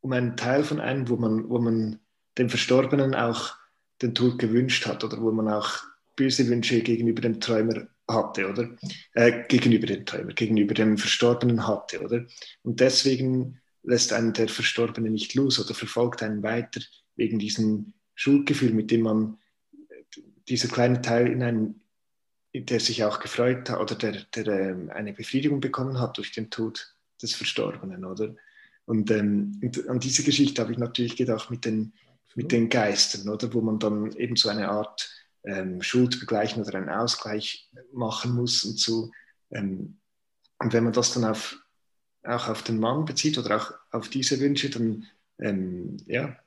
[0.01, 1.99] um einen Teil von einem, wo man, wo man
[2.37, 3.55] dem Verstorbenen auch
[4.01, 5.83] den Tod gewünscht hat oder wo man auch
[6.15, 8.69] böse Wünsche gegenüber dem Träumer hatte, oder?
[9.13, 12.25] Äh, gegenüber dem Träumer, gegenüber dem Verstorbenen hatte, oder?
[12.63, 16.81] Und deswegen lässt einen der Verstorbene nicht los oder verfolgt einen weiter
[17.15, 19.37] wegen diesem Schuldgefühl, mit dem man
[20.47, 21.81] dieser kleine Teil in einen,
[22.53, 26.49] der sich auch gefreut hat oder der, der ähm, eine Befriedigung bekommen hat durch den
[26.49, 28.35] Tod des Verstorbenen, oder?
[28.85, 31.93] Und, ähm, und an diese Geschichte habe ich natürlich gedacht mit den,
[32.35, 33.53] mit den Geistern, oder?
[33.53, 35.09] Wo man dann eben so eine Art
[35.47, 39.11] ähm, Schuld begleichen oder einen Ausgleich machen muss und so.
[39.51, 39.97] Ähm,
[40.59, 41.57] und wenn man das dann auf,
[42.23, 45.05] auch auf den Mann bezieht oder auch auf diese Wünsche, dann
[45.39, 46.37] ähm, ja.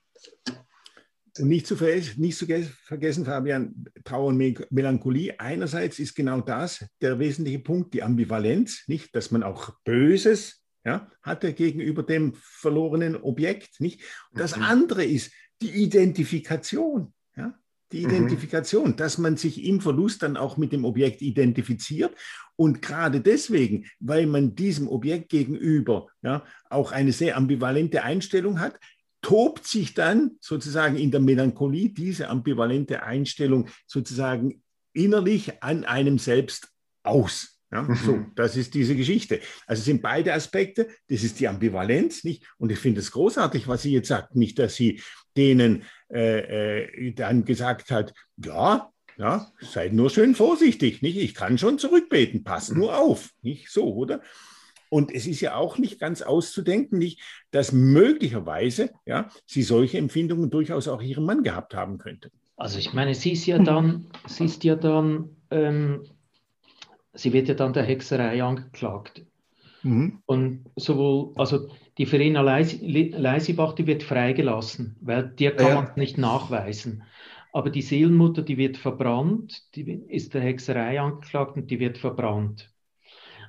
[1.39, 5.39] Nicht zu, vergessen, nicht zu vergessen, Fabian, Trauer und Melancholie.
[5.39, 11.11] Einerseits ist genau das der wesentliche Punkt, die Ambivalenz, nicht, dass man auch Böses ja,
[11.23, 14.03] hatte gegenüber dem verlorenen Objekt, nicht.
[14.33, 14.63] Und das Mhm.
[14.63, 15.33] andere ist
[15.63, 17.59] die Identifikation, ja,
[17.93, 18.11] die Mhm.
[18.11, 22.15] Identifikation, dass man sich im Verlust dann auch mit dem Objekt identifiziert
[22.57, 28.79] und gerade deswegen, weil man diesem Objekt gegenüber ja, auch eine sehr ambivalente Einstellung hat,
[29.23, 34.63] tobt sich dann sozusagen in der Melancholie diese ambivalente Einstellung sozusagen
[34.93, 36.69] innerlich an einem selbst
[37.03, 37.61] aus.
[37.73, 37.95] Ja, Mhm.
[37.95, 39.41] so, das ist diese Geschichte.
[39.67, 40.89] Also es sind beide Aspekte.
[41.09, 42.45] Das ist die Ambivalenz, nicht?
[42.59, 44.35] Und ich finde es großartig, was sie jetzt sagt.
[44.35, 45.01] Nicht, dass sie
[45.37, 48.15] denen äh, äh, dann gesagt hat,
[48.45, 51.19] ja, ja, seid nur schön vorsichtig, nicht?
[51.19, 54.23] Ich kann schon zurückbeten, pass nur auf, nicht so, oder?
[54.89, 57.21] Und es ist ja auch nicht ganz auszudenken, nicht,
[57.53, 62.31] dass möglicherweise ja, sie solche Empfindungen durchaus auch ihrem Mann gehabt haben könnte.
[62.57, 66.03] Also ich meine, sie ist ja dann, sie ist ja dann, ähm,
[67.15, 69.25] sie wird ja dann der Hexerei angeklagt.
[69.83, 70.23] Mhm.
[70.27, 71.69] Und sowohl, also
[72.01, 75.75] die Verena Leis- Le- Leisibach, die wird freigelassen, weil dir kann Ja.
[75.77, 77.03] man es nicht nachweisen.
[77.53, 82.73] Aber die Seelenmutter, die wird verbrannt, die ist der Hexerei angeklagt und die wird verbrannt.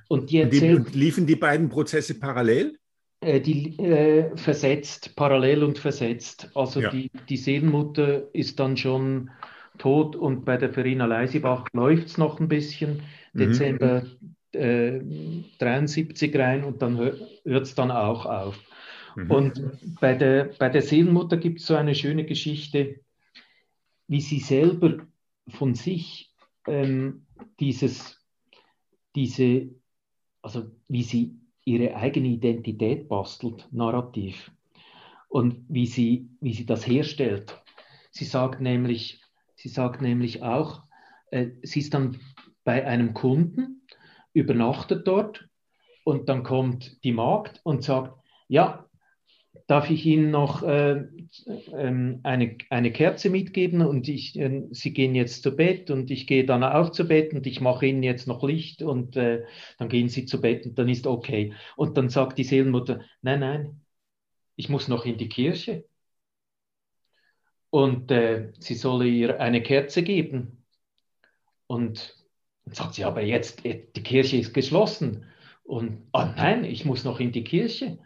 [0.08, 2.78] Und die erzählt, und liefen die beiden Prozesse parallel?
[3.20, 6.50] äh, die äh, versetzt, parallel und versetzt.
[6.54, 6.90] Also Ja.
[6.90, 9.30] die, die Seelenmutter ist dann schon
[9.78, 13.02] tot und bei der Verena Leisibach läuft es noch ein bisschen.
[13.32, 13.78] Mhm.
[14.52, 15.00] Dezember äh,
[15.58, 18.58] 73 rein und dann hört es dann auch auf.
[19.16, 19.30] Mhm.
[19.30, 19.62] Und
[20.00, 23.00] bei der, bei der Seelenmutter gibt es so eine schöne Geschichte,
[24.08, 25.06] wie sie selber
[25.48, 26.34] von sich
[26.66, 27.26] ähm,
[27.60, 28.20] dieses,
[29.14, 29.68] diese,
[30.42, 34.50] also wie sie ihre eigene Identität bastelt, narrativ.
[35.28, 37.62] Und wie sie, wie sie das herstellt.
[38.10, 39.22] Sie sagt nämlich,
[39.54, 40.82] sie sagt nämlich auch,
[41.30, 42.18] äh, sie ist dann
[42.64, 43.81] bei einem Kunden,
[44.32, 45.48] übernachtet dort
[46.04, 48.18] und dann kommt die Magd und sagt,
[48.48, 48.88] ja,
[49.66, 51.04] darf ich Ihnen noch äh,
[51.72, 56.26] ähm, eine, eine Kerze mitgeben und ich, äh, Sie gehen jetzt zu Bett und ich
[56.26, 59.44] gehe dann auch zu Bett und ich mache Ihnen jetzt noch Licht und äh,
[59.78, 61.54] dann gehen Sie zu Bett und dann ist okay.
[61.76, 63.80] Und dann sagt die Seelenmutter, nein, nein,
[64.56, 65.84] ich muss noch in die Kirche.
[67.70, 70.66] Und äh, sie solle ihr eine Kerze geben.
[71.66, 72.21] Und
[72.64, 75.26] dann sagt sie, aber jetzt, äh, die Kirche ist geschlossen.
[75.64, 77.98] Und, ah nein, ich muss noch in die Kirche.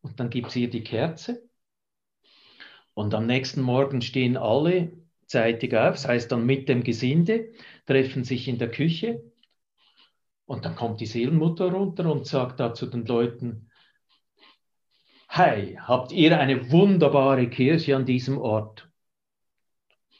[0.00, 1.42] Und dann gibt sie ihr die Kerze.
[2.94, 4.92] Und am nächsten Morgen stehen alle
[5.26, 7.52] zeitig auf, das heißt dann mit dem Gesinde,
[7.86, 9.22] treffen sich in der Küche.
[10.44, 13.70] Und dann kommt die Seelenmutter runter und sagt da zu den Leuten,
[15.28, 18.90] Hey, habt ihr eine wunderbare Kirche an diesem Ort?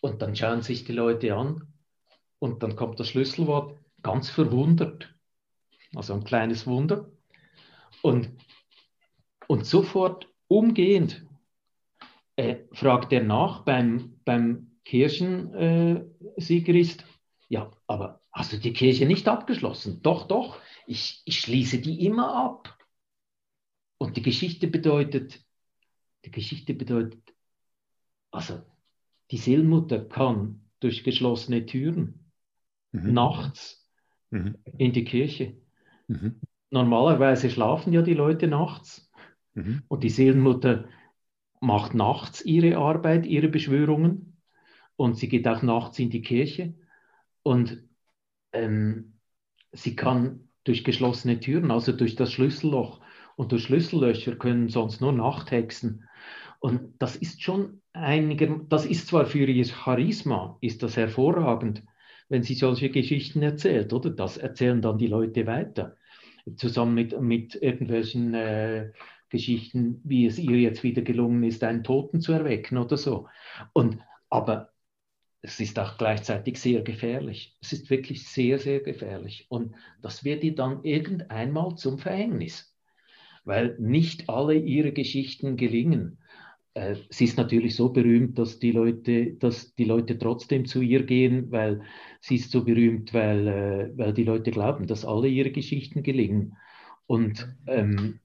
[0.00, 1.74] Und dann schauen sich die Leute an
[2.38, 5.14] und dann kommt das Schlüsselwort, ganz verwundert.
[5.94, 7.12] Also ein kleines Wunder.
[8.02, 8.30] Und,
[9.46, 11.24] und sofort umgehend
[12.36, 17.04] äh, fragt er nach beim, beim Kirchensigrist,
[17.48, 20.02] ja, aber hast du die Kirche nicht abgeschlossen?
[20.02, 22.76] Doch, doch, ich, ich schließe die immer ab.
[23.98, 25.44] Und die Geschichte bedeutet,
[26.24, 27.22] die Geschichte bedeutet,
[28.32, 28.60] also
[29.30, 32.22] die Seelmutter kann durch geschlossene Türen
[32.92, 33.14] Mhm.
[33.14, 33.81] nachts
[34.32, 34.56] Mhm.
[34.78, 35.54] in die Kirche.
[36.08, 36.40] Mhm.
[36.70, 39.10] normalerweise schlafen ja die Leute nachts
[39.54, 39.82] mhm.
[39.88, 40.86] und die Seelenmutter
[41.60, 44.38] macht nachts ihre Arbeit, ihre Beschwörungen
[44.96, 46.74] und sie geht auch nachts in die Kirche
[47.42, 47.84] und
[48.52, 49.18] ähm,
[49.70, 53.00] sie kann durch geschlossene Türen, also durch das Schlüsselloch
[53.36, 56.08] und durch Schlüssellöcher können sonst nur Nachthexen.
[56.60, 61.82] Und das ist schon einiger, das ist zwar für ihr Charisma, ist das hervorragend,
[62.32, 64.08] wenn sie solche Geschichten erzählt, oder?
[64.08, 65.98] Das erzählen dann die Leute weiter.
[66.56, 68.92] Zusammen mit, mit irgendwelchen äh,
[69.28, 73.28] Geschichten, wie es ihr jetzt wieder gelungen ist, einen Toten zu erwecken oder so.
[73.74, 73.98] Und,
[74.30, 74.72] aber
[75.42, 77.58] es ist auch gleichzeitig sehr gefährlich.
[77.60, 79.44] Es ist wirklich sehr, sehr gefährlich.
[79.50, 82.74] Und das wird ihr dann irgendeinmal zum Verhängnis,
[83.44, 86.16] weil nicht alle ihre Geschichten gelingen.
[86.74, 91.04] Äh, sie ist natürlich so berühmt, dass die Leute, dass die Leute trotzdem zu ihr
[91.04, 91.82] gehen, weil
[92.20, 96.56] sie ist so berühmt, weil, äh, weil die Leute glauben, dass alle ihre Geschichten gelingen.
[97.06, 98.20] Und ähm,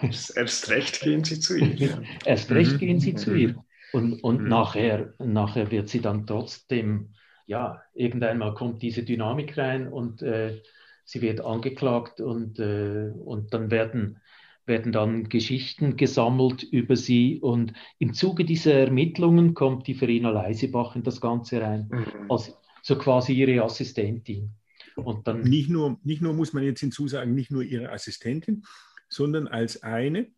[0.00, 2.02] erst recht gehen sie zu ihr.
[2.24, 3.64] erst recht gehen sie zu ihr.
[3.92, 4.48] Und, und mhm.
[4.48, 7.14] nachher, nachher wird sie dann trotzdem,
[7.46, 10.60] ja, irgendeinmal kommt diese Dynamik rein und äh,
[11.04, 14.20] sie wird angeklagt und, äh, und dann werden
[14.66, 20.96] werden dann Geschichten gesammelt über sie und im Zuge dieser Ermittlungen kommt die Verena Leisebach
[20.96, 22.30] in das Ganze rein, mhm.
[22.30, 24.50] als so quasi ihre Assistentin.
[24.96, 28.64] Und dann nicht nur, nicht nur muss man jetzt hinzusagen, nicht nur ihre Assistentin,
[29.08, 30.28] sondern als eine,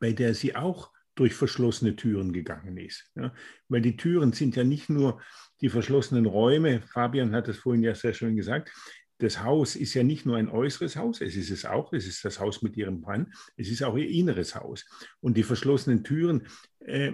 [0.00, 3.10] bei der sie auch durch verschlossene Türen gegangen ist.
[3.14, 3.32] Ja?
[3.68, 5.20] Weil die Türen sind ja nicht nur
[5.60, 8.72] die verschlossenen Räume, Fabian hat es vorhin ja sehr schön gesagt,
[9.18, 12.24] das Haus ist ja nicht nur ein äußeres Haus, es ist es auch, es ist
[12.24, 14.84] das Haus mit ihrem Brand, es ist auch ihr inneres Haus.
[15.20, 16.46] Und die verschlossenen Türen
[16.80, 17.12] äh,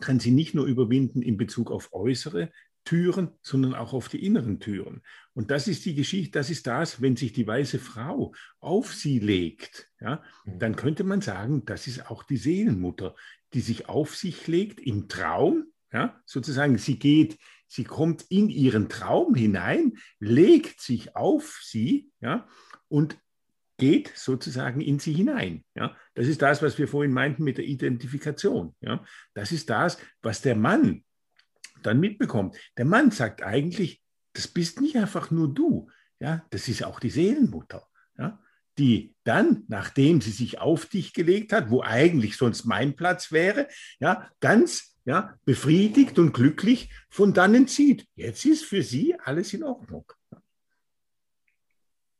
[0.00, 2.50] kann sie nicht nur überwinden in Bezug auf äußere
[2.84, 5.02] Türen, sondern auch auf die inneren Türen.
[5.34, 9.18] Und das ist die Geschichte, das ist das, wenn sich die weiße Frau auf sie
[9.18, 10.58] legt, ja, mhm.
[10.58, 13.14] dann könnte man sagen, das ist auch die Seelenmutter,
[13.54, 17.38] die sich auf sich legt im Traum, ja, sozusagen, sie geht
[17.72, 22.46] sie kommt in ihren Traum hinein, legt sich auf sie ja,
[22.88, 23.16] und
[23.78, 25.64] geht sozusagen in sie hinein.
[25.74, 25.96] Ja.
[26.14, 28.76] Das ist das, was wir vorhin meinten mit der Identifikation.
[28.80, 29.04] Ja.
[29.32, 31.02] Das ist das, was der Mann
[31.82, 32.56] dann mitbekommt.
[32.76, 34.02] Der Mann sagt eigentlich,
[34.34, 37.86] das bist nicht einfach nur du, ja, das ist auch die Seelenmutter.
[38.18, 38.38] Ja
[38.78, 43.68] die dann, nachdem sie sich auf dich gelegt hat, wo eigentlich sonst mein Platz wäre,
[44.00, 48.06] ja, ganz ja, befriedigt und glücklich von dannen zieht.
[48.14, 50.04] Jetzt ist für sie alles in Ordnung.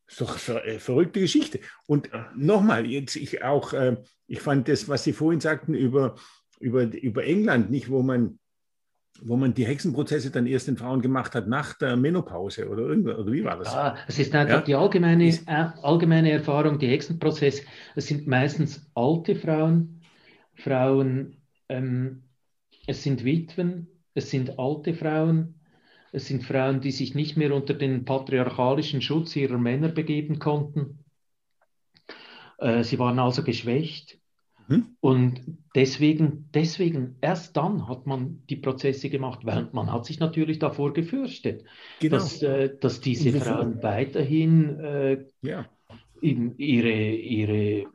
[0.06, 1.60] Das ist doch eine äh, verrückte Geschichte.
[1.86, 6.16] Und nochmal, jetzt ich auch, äh, ich fand das, was Sie vorhin sagten über,
[6.60, 8.38] über, über England, nicht, wo man,
[9.22, 13.32] wo man die Hexenprozesse dann erst den Frauen gemacht hat nach der Menopause oder, oder
[13.32, 13.72] wie war das?
[13.72, 14.60] Ja, es ist einfach ja?
[14.60, 15.32] die allgemeine,
[15.82, 17.62] allgemeine Erfahrung, die Hexenprozesse,
[17.94, 20.02] es sind meistens alte Frauen,
[20.54, 21.36] Frauen,
[21.68, 22.22] ähm,
[22.86, 25.54] es sind Witwen, es sind alte Frauen,
[26.12, 30.98] es sind Frauen, die sich nicht mehr unter den patriarchalischen Schutz ihrer Männer begeben konnten.
[32.58, 34.18] Äh, sie waren also geschwächt.
[34.68, 34.96] Hm?
[35.00, 35.40] Und
[35.74, 40.92] deswegen, deswegen, erst dann hat man die Prozesse gemacht, weil man hat sich natürlich davor
[40.92, 41.64] gefürchtet,
[41.98, 42.16] genau.
[42.16, 45.66] dass, äh, dass diese Frauen weiterhin äh, ja.
[46.20, 47.86] ihre, ihre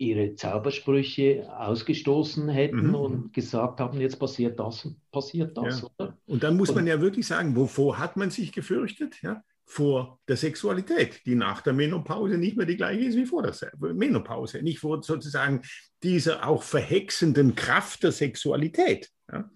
[0.00, 2.94] ihre Zaubersprüche ausgestoßen hätten mhm.
[2.94, 5.86] und gesagt haben, jetzt passiert das und passiert das.
[5.98, 6.16] Ja.
[6.24, 9.20] Und dann muss man ja wirklich sagen, wovor hat man sich gefürchtet?
[9.20, 9.44] Ja?
[9.66, 13.54] Vor der Sexualität, die nach der Menopause nicht mehr die gleiche ist wie vor der
[13.78, 14.62] Menopause.
[14.62, 15.60] Nicht vor sozusagen
[16.02, 19.10] dieser auch verhexenden Kraft der Sexualität.
[19.30, 19.50] Ja?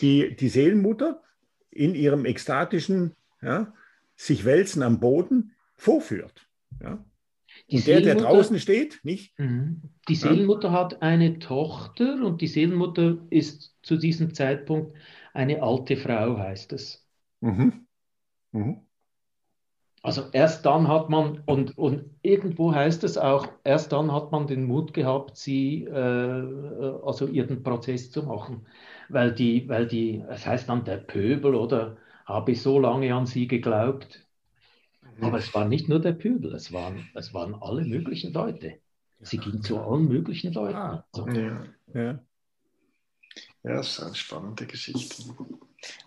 [0.00, 1.22] Die, die Seelenmutter
[1.70, 3.72] in ihrem ekstatischen ja,
[4.16, 6.48] sich wälzen am Boden vorführt.
[6.82, 7.04] Ja?
[7.70, 9.38] und der, der draußen steht, nicht?
[9.38, 9.82] Mhm.
[10.08, 10.74] Die Seelenmutter ja?
[10.74, 14.96] hat eine Tochter und die Seelenmutter ist zu diesem Zeitpunkt
[15.32, 17.06] eine alte Frau, heißt es.
[17.40, 17.86] Mhm.
[18.52, 18.80] Mhm.
[20.02, 24.46] Also erst dann hat man, und, und irgendwo heißt es auch, erst dann hat man
[24.46, 28.66] den Mut gehabt, sie, äh, also ihren Prozess zu machen.
[29.08, 33.26] Weil die, weil die, es heißt dann der Pöbel oder habe ich so lange an
[33.26, 34.26] sie geglaubt.
[35.20, 38.78] Aber es war nicht nur der Pöbel, es waren, es waren alle möglichen Leute.
[39.20, 40.76] Sie ging zu allen möglichen Leuten.
[40.76, 41.64] Ah, ja.
[41.94, 42.02] Ja.
[42.02, 42.18] ja,
[43.62, 45.22] das ist eine spannende Geschichte.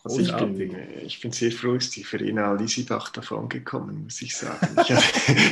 [0.03, 4.35] Also ich, bin, ich bin sehr froh, ist die Verena Lisibach davon gekommen, muss ich
[4.35, 4.75] sagen.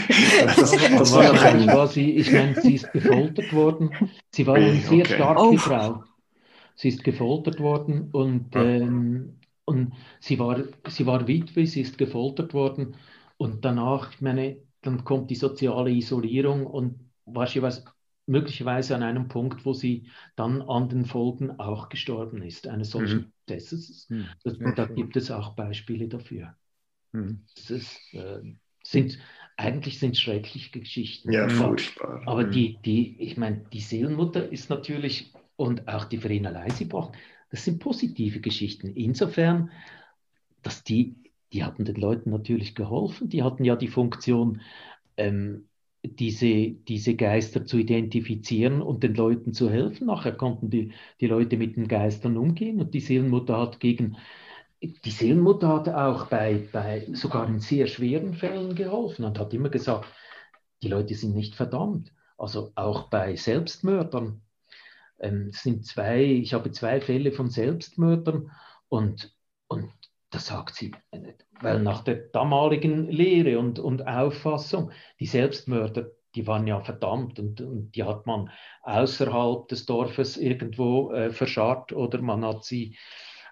[0.08, 3.92] Ich, das, das war war sie, ich meine, sie ist gefoltert worden.
[4.32, 5.16] Sie war eine sehr okay.
[5.16, 5.58] starke oh.
[5.58, 6.04] Frau.
[6.76, 12.54] Sie ist gefoltert worden und ähm, und sie war, sie war Witwe, sie ist gefoltert
[12.54, 12.96] worden
[13.38, 17.84] und danach, ich meine, dann kommt die soziale Isolierung und wahrscheinlich
[18.28, 23.18] möglicherweise an einem Punkt, wo sie dann an den Folgen auch gestorben ist, eines solchen
[23.18, 23.32] mhm.
[23.46, 24.10] Prozesses.
[24.10, 24.28] Mhm.
[24.44, 26.56] Ja, da gibt es auch Beispiele dafür.
[27.12, 27.42] Mhm.
[27.56, 28.42] Das ist, äh,
[28.84, 29.20] sind,
[29.58, 31.32] eigentlich sind schreckliche Geschichten.
[31.32, 32.24] Ja, furchtbar.
[32.26, 32.52] Aber mhm.
[32.52, 37.12] die, die, ich meine, die Seelenmutter ist natürlich und auch die Verena Leisibach,
[37.56, 38.90] das sind positive Geschichten.
[38.90, 39.72] Insofern,
[40.62, 41.16] dass die,
[41.54, 44.60] die hatten den Leuten natürlich geholfen, die hatten ja die Funktion,
[45.16, 45.70] ähm,
[46.04, 50.08] diese, diese Geister zu identifizieren und den Leuten zu helfen.
[50.08, 50.92] Nachher konnten die,
[51.22, 54.18] die Leute mit den Geistern umgehen und die Seelenmutter hat gegen,
[54.82, 59.70] die Seelenmutter hat auch bei, bei sogar in sehr schweren Fällen geholfen und hat immer
[59.70, 60.10] gesagt,
[60.84, 62.12] die Leute sind nicht verdammt.
[62.38, 64.42] Also auch bei Selbstmördern.
[65.20, 68.52] Ähm, sind zwei, ich habe zwei Fälle von Selbstmördern
[68.90, 69.34] und,
[69.68, 69.92] und
[70.30, 70.92] das sagt sie,
[71.62, 77.62] weil nach der damaligen Lehre und, und Auffassung, die Selbstmörder, die waren ja verdammt und,
[77.62, 78.50] und die hat man
[78.82, 82.98] außerhalb des Dorfes irgendwo äh, verscharrt oder man hat sie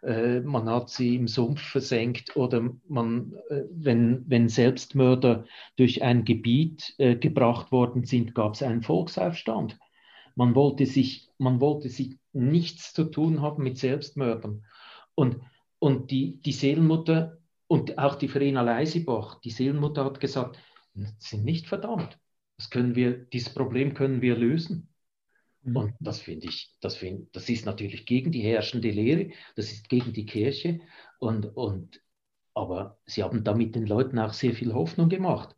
[0.04, 5.46] äh, man hat sie im Sumpf versenkt oder man, äh, wenn, wenn Selbstmörder
[5.78, 9.80] durch ein Gebiet äh, gebracht worden sind, gab es einen Volksaufstand.
[10.36, 14.66] Man wollte sich, man wollte sich nichts zu tun haben mit Selbstmördern.
[15.16, 15.42] Und
[15.84, 20.58] und die, die Seelenmutter und auch die Verena Leisibach, die Seelenmutter hat gesagt,
[21.20, 22.18] sind nicht verdammt.
[22.56, 24.88] Das können wir, dieses Problem können wir lösen.
[25.62, 25.76] Mhm.
[25.76, 29.90] Und das finde ich, das, find, das ist natürlich gegen die herrschende Lehre, das ist
[29.90, 30.80] gegen die Kirche.
[31.20, 32.02] Und, und,
[32.54, 35.54] aber sie haben damit den Leuten auch sehr viel Hoffnung gemacht.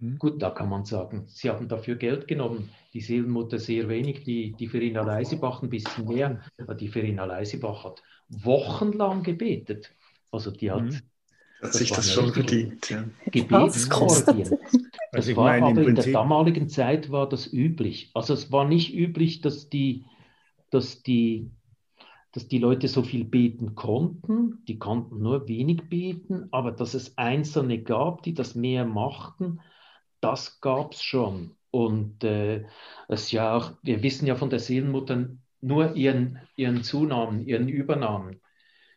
[0.00, 0.18] Mhm.
[0.18, 2.70] Gut, da kann man sagen, sie haben dafür Geld genommen.
[2.94, 6.40] Die Seelenmutter sehr wenig, die, die Verena Leisibach ein bisschen mehr.
[6.58, 9.94] Aber die Verena Leisibach hat wochenlang gebetet.
[10.32, 11.00] Also die hat, mhm.
[11.62, 12.88] hat sich das schon verdient.
[12.88, 13.04] Ja.
[13.30, 14.58] Gebetsorgien.
[15.12, 18.10] Das also war meine, aber in der damaligen Zeit war das üblich.
[18.14, 20.04] Also es war nicht üblich, dass die,
[20.70, 21.50] dass die,
[22.32, 24.62] dass die Leute so viel beten konnten.
[24.68, 29.60] Die konnten nur wenig beten, aber dass es Einzelne gab, die das mehr machten,
[30.20, 31.56] das gab es schon.
[31.70, 32.64] Und äh,
[33.08, 35.28] es ja auch, wir wissen ja von der Seelenmutter
[35.60, 38.40] nur ihren, ihren Zunamen, ihren Übernamen,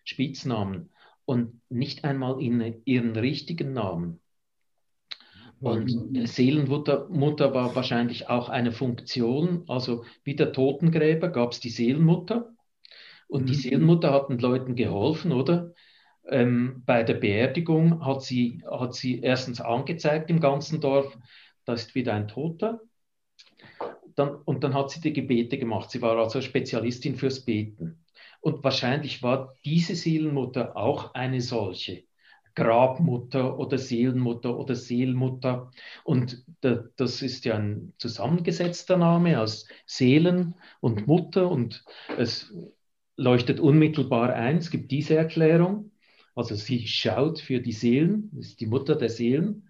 [0.04, 0.90] Spitznamen
[1.26, 4.20] und nicht einmal in, ihren richtigen Namen.
[5.60, 11.70] Und Seelenmutter Mutter war wahrscheinlich auch eine Funktion, also wie der Totengräber gab es die
[11.70, 12.54] Seelenmutter
[13.28, 13.60] und die mhm.
[13.60, 15.74] Seelenmutter hat den Leuten geholfen, oder?
[16.28, 21.18] Ähm, bei der Beerdigung hat sie, hat sie erstens angezeigt im ganzen Dorf,
[21.66, 22.82] da ist wieder ein Toter
[24.16, 25.92] dann, und dann hat sie die Gebete gemacht.
[25.92, 28.04] Sie war also Spezialistin fürs Beten.
[28.42, 32.04] Und wahrscheinlich war diese Seelenmutter auch eine solche.
[32.56, 35.72] Grabmutter oder Seelenmutter oder Seelmutter.
[36.04, 41.50] Und das ist ja ein zusammengesetzter Name aus Seelen und Mutter.
[41.50, 41.84] Und
[42.18, 42.54] es
[43.16, 44.58] leuchtet unmittelbar ein.
[44.58, 45.93] Es gibt diese Erklärung.
[46.36, 49.70] Also sie schaut für die Seelen, ist die Mutter der Seelen,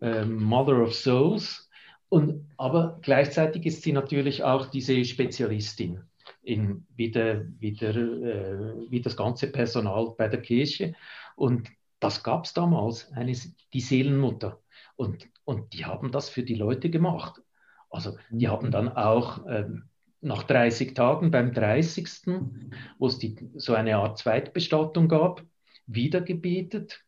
[0.00, 1.68] äh, Mother of Souls.
[2.08, 6.02] Und, aber gleichzeitig ist sie natürlich auch diese Spezialistin
[6.42, 10.94] in, wie, der, wie, der, äh, wie das ganze Personal bei der Kirche.
[11.36, 11.68] Und
[12.00, 13.32] das gab es damals, eine,
[13.72, 14.60] die Seelenmutter.
[14.96, 17.40] Und, und die haben das für die Leute gemacht.
[17.90, 19.84] Also die haben dann auch ähm,
[20.20, 22.08] nach 30 Tagen beim 30.,
[22.98, 23.20] wo es
[23.56, 25.42] so eine Art Zweitbestattung gab,
[25.86, 27.04] wieder gebetet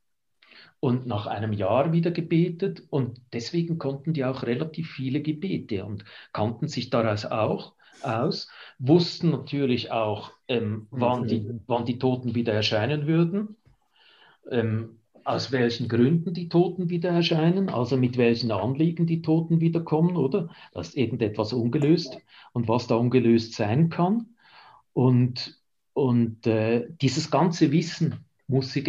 [0.80, 6.04] und nach einem Jahr wieder gebetet und deswegen konnten die auch relativ viele Gebete und
[6.32, 8.48] kannten sich daraus auch aus,
[8.78, 13.56] wussten natürlich auch, ähm, wann, die, wann die Toten wieder erscheinen würden,
[14.50, 20.16] ähm, aus welchen Gründen die Toten wieder erscheinen, also mit welchen Anliegen die Toten wiederkommen,
[20.16, 20.50] oder?
[20.72, 22.18] Da ist irgendetwas ungelöst
[22.52, 24.34] und was da ungelöst sein kann.
[24.92, 25.58] Und,
[25.94, 28.84] und äh, dieses ganze Wissen muss sie,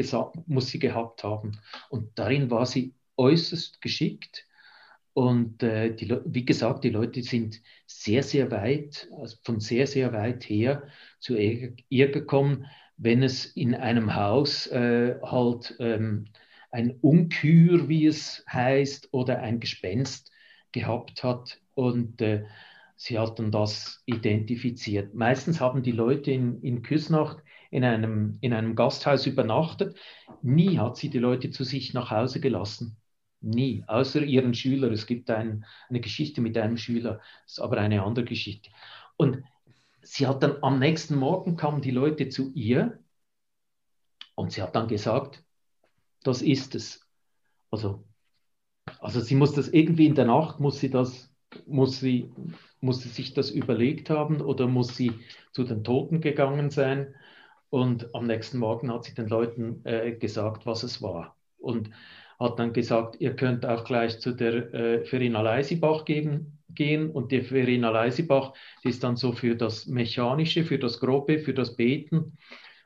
[0.47, 1.59] muss sie gehabt haben.
[1.89, 4.45] Und darin war sie äußerst geschickt.
[5.13, 10.11] Und äh, die, wie gesagt, die Leute sind sehr, sehr weit, also von sehr, sehr
[10.11, 10.89] weit her
[11.19, 12.65] zu ihr, gekommen,
[12.97, 16.25] wenn es in einem Haus äh, halt ähm,
[16.69, 20.31] ein Unkür, wie es heißt, oder ein Gespenst
[20.73, 21.61] gehabt hat.
[21.75, 22.43] Und äh,
[22.97, 25.13] sie hat dann das identifiziert.
[25.13, 27.41] Meistens haben die Leute in, in Küsnacht
[27.71, 29.97] in einem, in einem Gasthaus übernachtet.
[30.41, 32.97] Nie hat sie die Leute zu sich nach Hause gelassen.
[33.41, 34.91] Nie, außer ihren Schüler.
[34.91, 38.71] Es gibt ein, eine Geschichte mit einem Schüler, ist aber eine andere Geschichte.
[39.17, 39.43] Und
[40.01, 42.99] sie hat dann am nächsten Morgen kamen die Leute zu ihr
[44.35, 45.43] Und sie hat dann gesagt,
[46.23, 47.07] das ist es.
[47.71, 48.05] Also,
[48.99, 51.33] also sie muss das irgendwie in der Nacht, muss sie das,
[51.65, 52.31] muss sie,
[52.81, 55.13] muss sie sich das überlegt haben oder muss sie
[55.51, 57.15] zu den Toten gegangen sein.
[57.75, 61.35] Und am nächsten Morgen hat sie den Leuten äh, gesagt, was es war.
[61.57, 61.89] Und
[62.39, 67.11] hat dann gesagt, ihr könnt auch gleich zu der äh, Verena Leisibach gehen, gehen.
[67.11, 71.53] Und die Verena Leisibach, die ist dann so für das Mechanische, für das Grobe, für
[71.53, 72.37] das Beten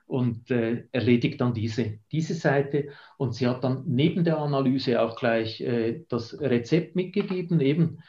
[0.07, 2.87] und äh, erledigt dann diese, diese Seite.
[3.17, 7.99] Und sie hat dann neben der Analyse auch gleich äh, das Rezept mitgegeben, eben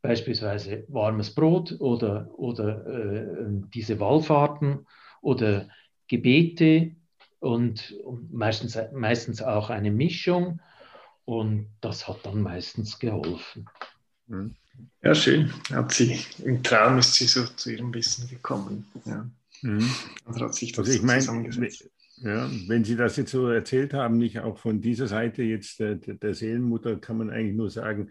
[0.00, 3.26] beispielsweise warmes Brot oder, oder äh,
[3.74, 4.86] diese Wallfahrten
[5.20, 5.68] oder
[6.10, 6.90] Gebete
[7.38, 7.94] und,
[8.32, 10.60] meistens, meistens auch eine Mischung.
[11.24, 13.66] Und das hat dann meistens geholfen.
[14.26, 14.56] Mhm.
[15.02, 15.52] Ja, schön.
[15.70, 18.86] Hat sie, Im Traum ist sie so zu ihrem Wissen gekommen.
[19.04, 19.30] Ja.
[19.62, 19.88] Mhm.
[20.24, 21.24] Also hat sich das also ich meine,
[22.16, 25.94] ja, wenn Sie das jetzt so erzählt haben, nicht auch von dieser Seite jetzt der,
[25.94, 28.10] der Seelenmutter, kann man eigentlich nur sagen,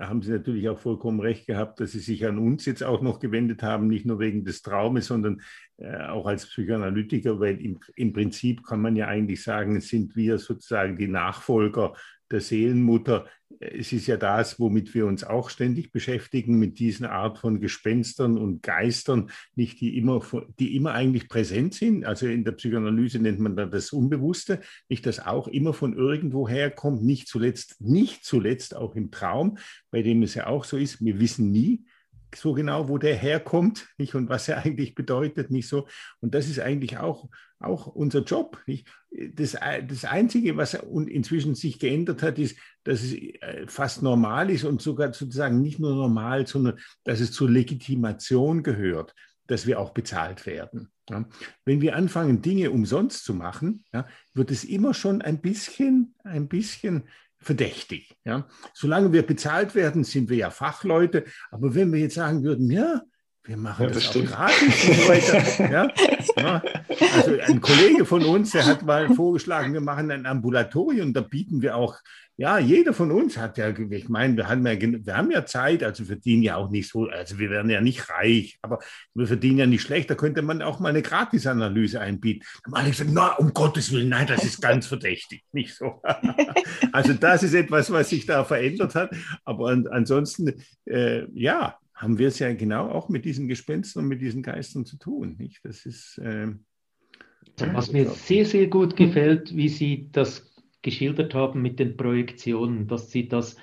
[0.00, 3.20] haben Sie natürlich auch vollkommen recht gehabt, dass Sie sich an uns jetzt auch noch
[3.20, 5.42] gewendet haben, nicht nur wegen des Traumes, sondern
[5.76, 10.38] äh, auch als Psychoanalytiker, weil im, im Prinzip kann man ja eigentlich sagen, sind wir
[10.38, 11.92] sozusagen die Nachfolger
[12.30, 13.26] der Seelenmutter.
[13.60, 18.38] Es ist ja das, womit wir uns auch ständig beschäftigen, mit diesen Art von Gespenstern
[18.38, 20.22] und Geistern, nicht die immer,
[20.58, 22.04] die immer eigentlich präsent sind.
[22.04, 26.48] Also in der Psychoanalyse nennt man dann das Unbewusste, nicht das auch immer von irgendwo
[26.48, 29.58] herkommt, nicht zuletzt, nicht zuletzt auch im Traum,
[29.90, 31.84] bei dem es ja auch so ist, wir wissen nie,
[32.34, 35.86] so genau, wo der herkommt, nicht und was er eigentlich bedeutet, nicht so.
[36.20, 38.62] Und das ist eigentlich auch, auch unser Job.
[38.66, 38.88] Nicht?
[39.10, 44.64] Das, das Einzige, was inzwischen sich geändert hat, ist, dass es äh, fast normal ist
[44.64, 49.14] und sogar sozusagen nicht nur normal, sondern dass es zur Legitimation gehört,
[49.46, 50.90] dass wir auch bezahlt werden.
[51.10, 51.26] Ja.
[51.64, 56.48] Wenn wir anfangen, Dinge umsonst zu machen, ja, wird es immer schon ein bisschen, ein
[56.48, 57.04] bisschen
[57.40, 58.16] verdächtig.
[58.24, 58.48] Ja?
[58.74, 61.24] Solange wir bezahlt werden, sind wir ja Fachleute.
[61.50, 63.02] Aber wenn wir jetzt sagen würden, ja,
[63.48, 65.58] wir machen ja, das, das auch gratis.
[65.58, 65.88] Ja?
[66.36, 66.62] ja?
[67.16, 71.62] Also ein Kollege von uns, der hat mal vorgeschlagen, wir machen ein Ambulatorium, da bieten
[71.62, 71.96] wir auch
[72.40, 75.82] ja, jeder von uns hat ja, ich meine, wir haben ja, wir haben ja Zeit,
[75.82, 78.78] also verdienen ja auch nicht so, also wir werden ja nicht reich, aber
[79.12, 82.46] wir verdienen ja nicht schlecht, da könnte man auch mal eine Gratisanalyse einbieten.
[82.62, 86.00] Da mache ich so, na, um Gottes Willen, nein, das ist ganz verdächtig, nicht so.
[86.92, 89.10] also das ist etwas, was sich da verändert hat,
[89.44, 94.08] aber an, ansonsten, äh, ja, haben wir es ja genau auch mit diesen Gespenstern und
[94.08, 95.60] mit diesen Geistern zu tun, nicht?
[95.64, 96.18] Das ist...
[96.18, 96.54] Äh,
[97.72, 100.48] was mir sehr, sehr gut gefällt, wie Sie das
[100.82, 103.56] geschildert haben mit den Projektionen, dass sie das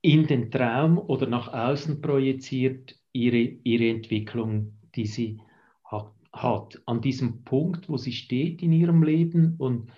[0.00, 5.40] in den Traum oder nach außen projiziert, ihre, ihre Entwicklung, die sie
[5.84, 9.90] hat, hat, an diesem Punkt, wo sie steht in ihrem Leben und,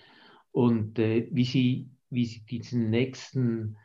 [0.53, 3.77] und äh, wie, sie, wie sie diesen nächsten,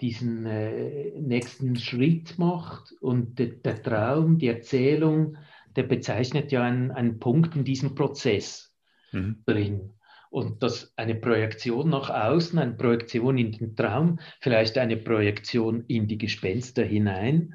[0.00, 5.36] diesen äh, nächsten Schritt macht und de, der Traum, die Erzählung,
[5.74, 8.74] der bezeichnet ja einen, einen Punkt in diesem Prozess
[9.12, 9.42] mhm.
[9.46, 9.92] drin.
[10.30, 16.08] Und dass eine Projektion nach außen, eine Projektion in den Traum, vielleicht eine Projektion in
[16.08, 17.54] die Gespenster hinein,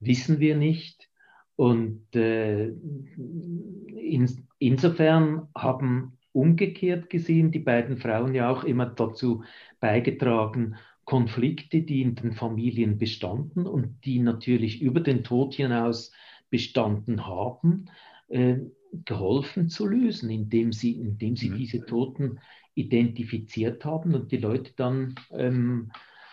[0.00, 1.08] wissen wir nicht.
[1.56, 9.44] Und äh, in, insofern haben umgekehrt gesehen die beiden Frauen ja auch immer dazu
[9.80, 16.12] beigetragen, Konflikte, die in den Familien bestanden und die natürlich über den Tod hinaus
[16.50, 17.86] bestanden haben,
[18.28, 18.56] äh,
[19.04, 21.56] geholfen zu lösen, indem sie, indem sie mhm.
[21.56, 22.38] diese Toten
[22.74, 25.90] identifiziert haben und die Leute dann ähm,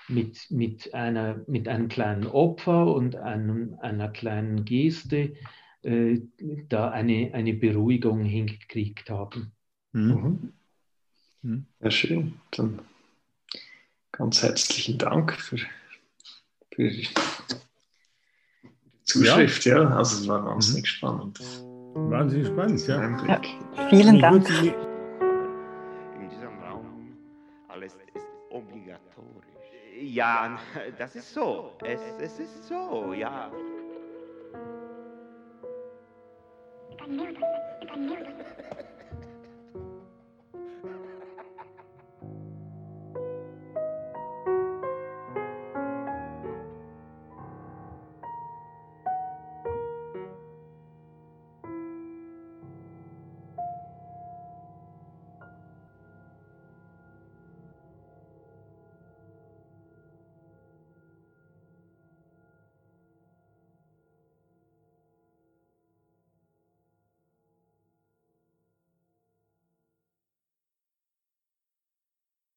[0.07, 5.33] mit, mit, einer, mit einem kleinen Opfer und einem, einer kleinen Geste
[5.83, 6.19] äh,
[6.69, 9.51] da eine, eine Beruhigung hingekriegt haben.
[9.93, 10.11] Mhm.
[10.11, 10.53] mhm.
[11.41, 11.65] mhm.
[11.79, 12.33] Ja, schön.
[12.51, 12.79] Dann
[14.11, 15.57] ganz herzlichen Dank für,
[16.73, 17.07] für die
[19.03, 19.65] Zuschrift.
[19.65, 19.89] Ja, ja.
[19.97, 20.87] also es war wahnsinnig mhm.
[20.87, 21.39] spannend.
[21.93, 23.13] Wahnsinnig spannend, ja.
[23.27, 23.41] ja
[23.89, 24.47] vielen Dank.
[24.49, 24.73] In
[26.29, 27.17] diesem Raum
[27.67, 29.45] alles ist obligatorisch.
[30.01, 30.57] Ja,
[30.97, 31.71] das ist so.
[31.83, 33.51] Es, es ist so, ja.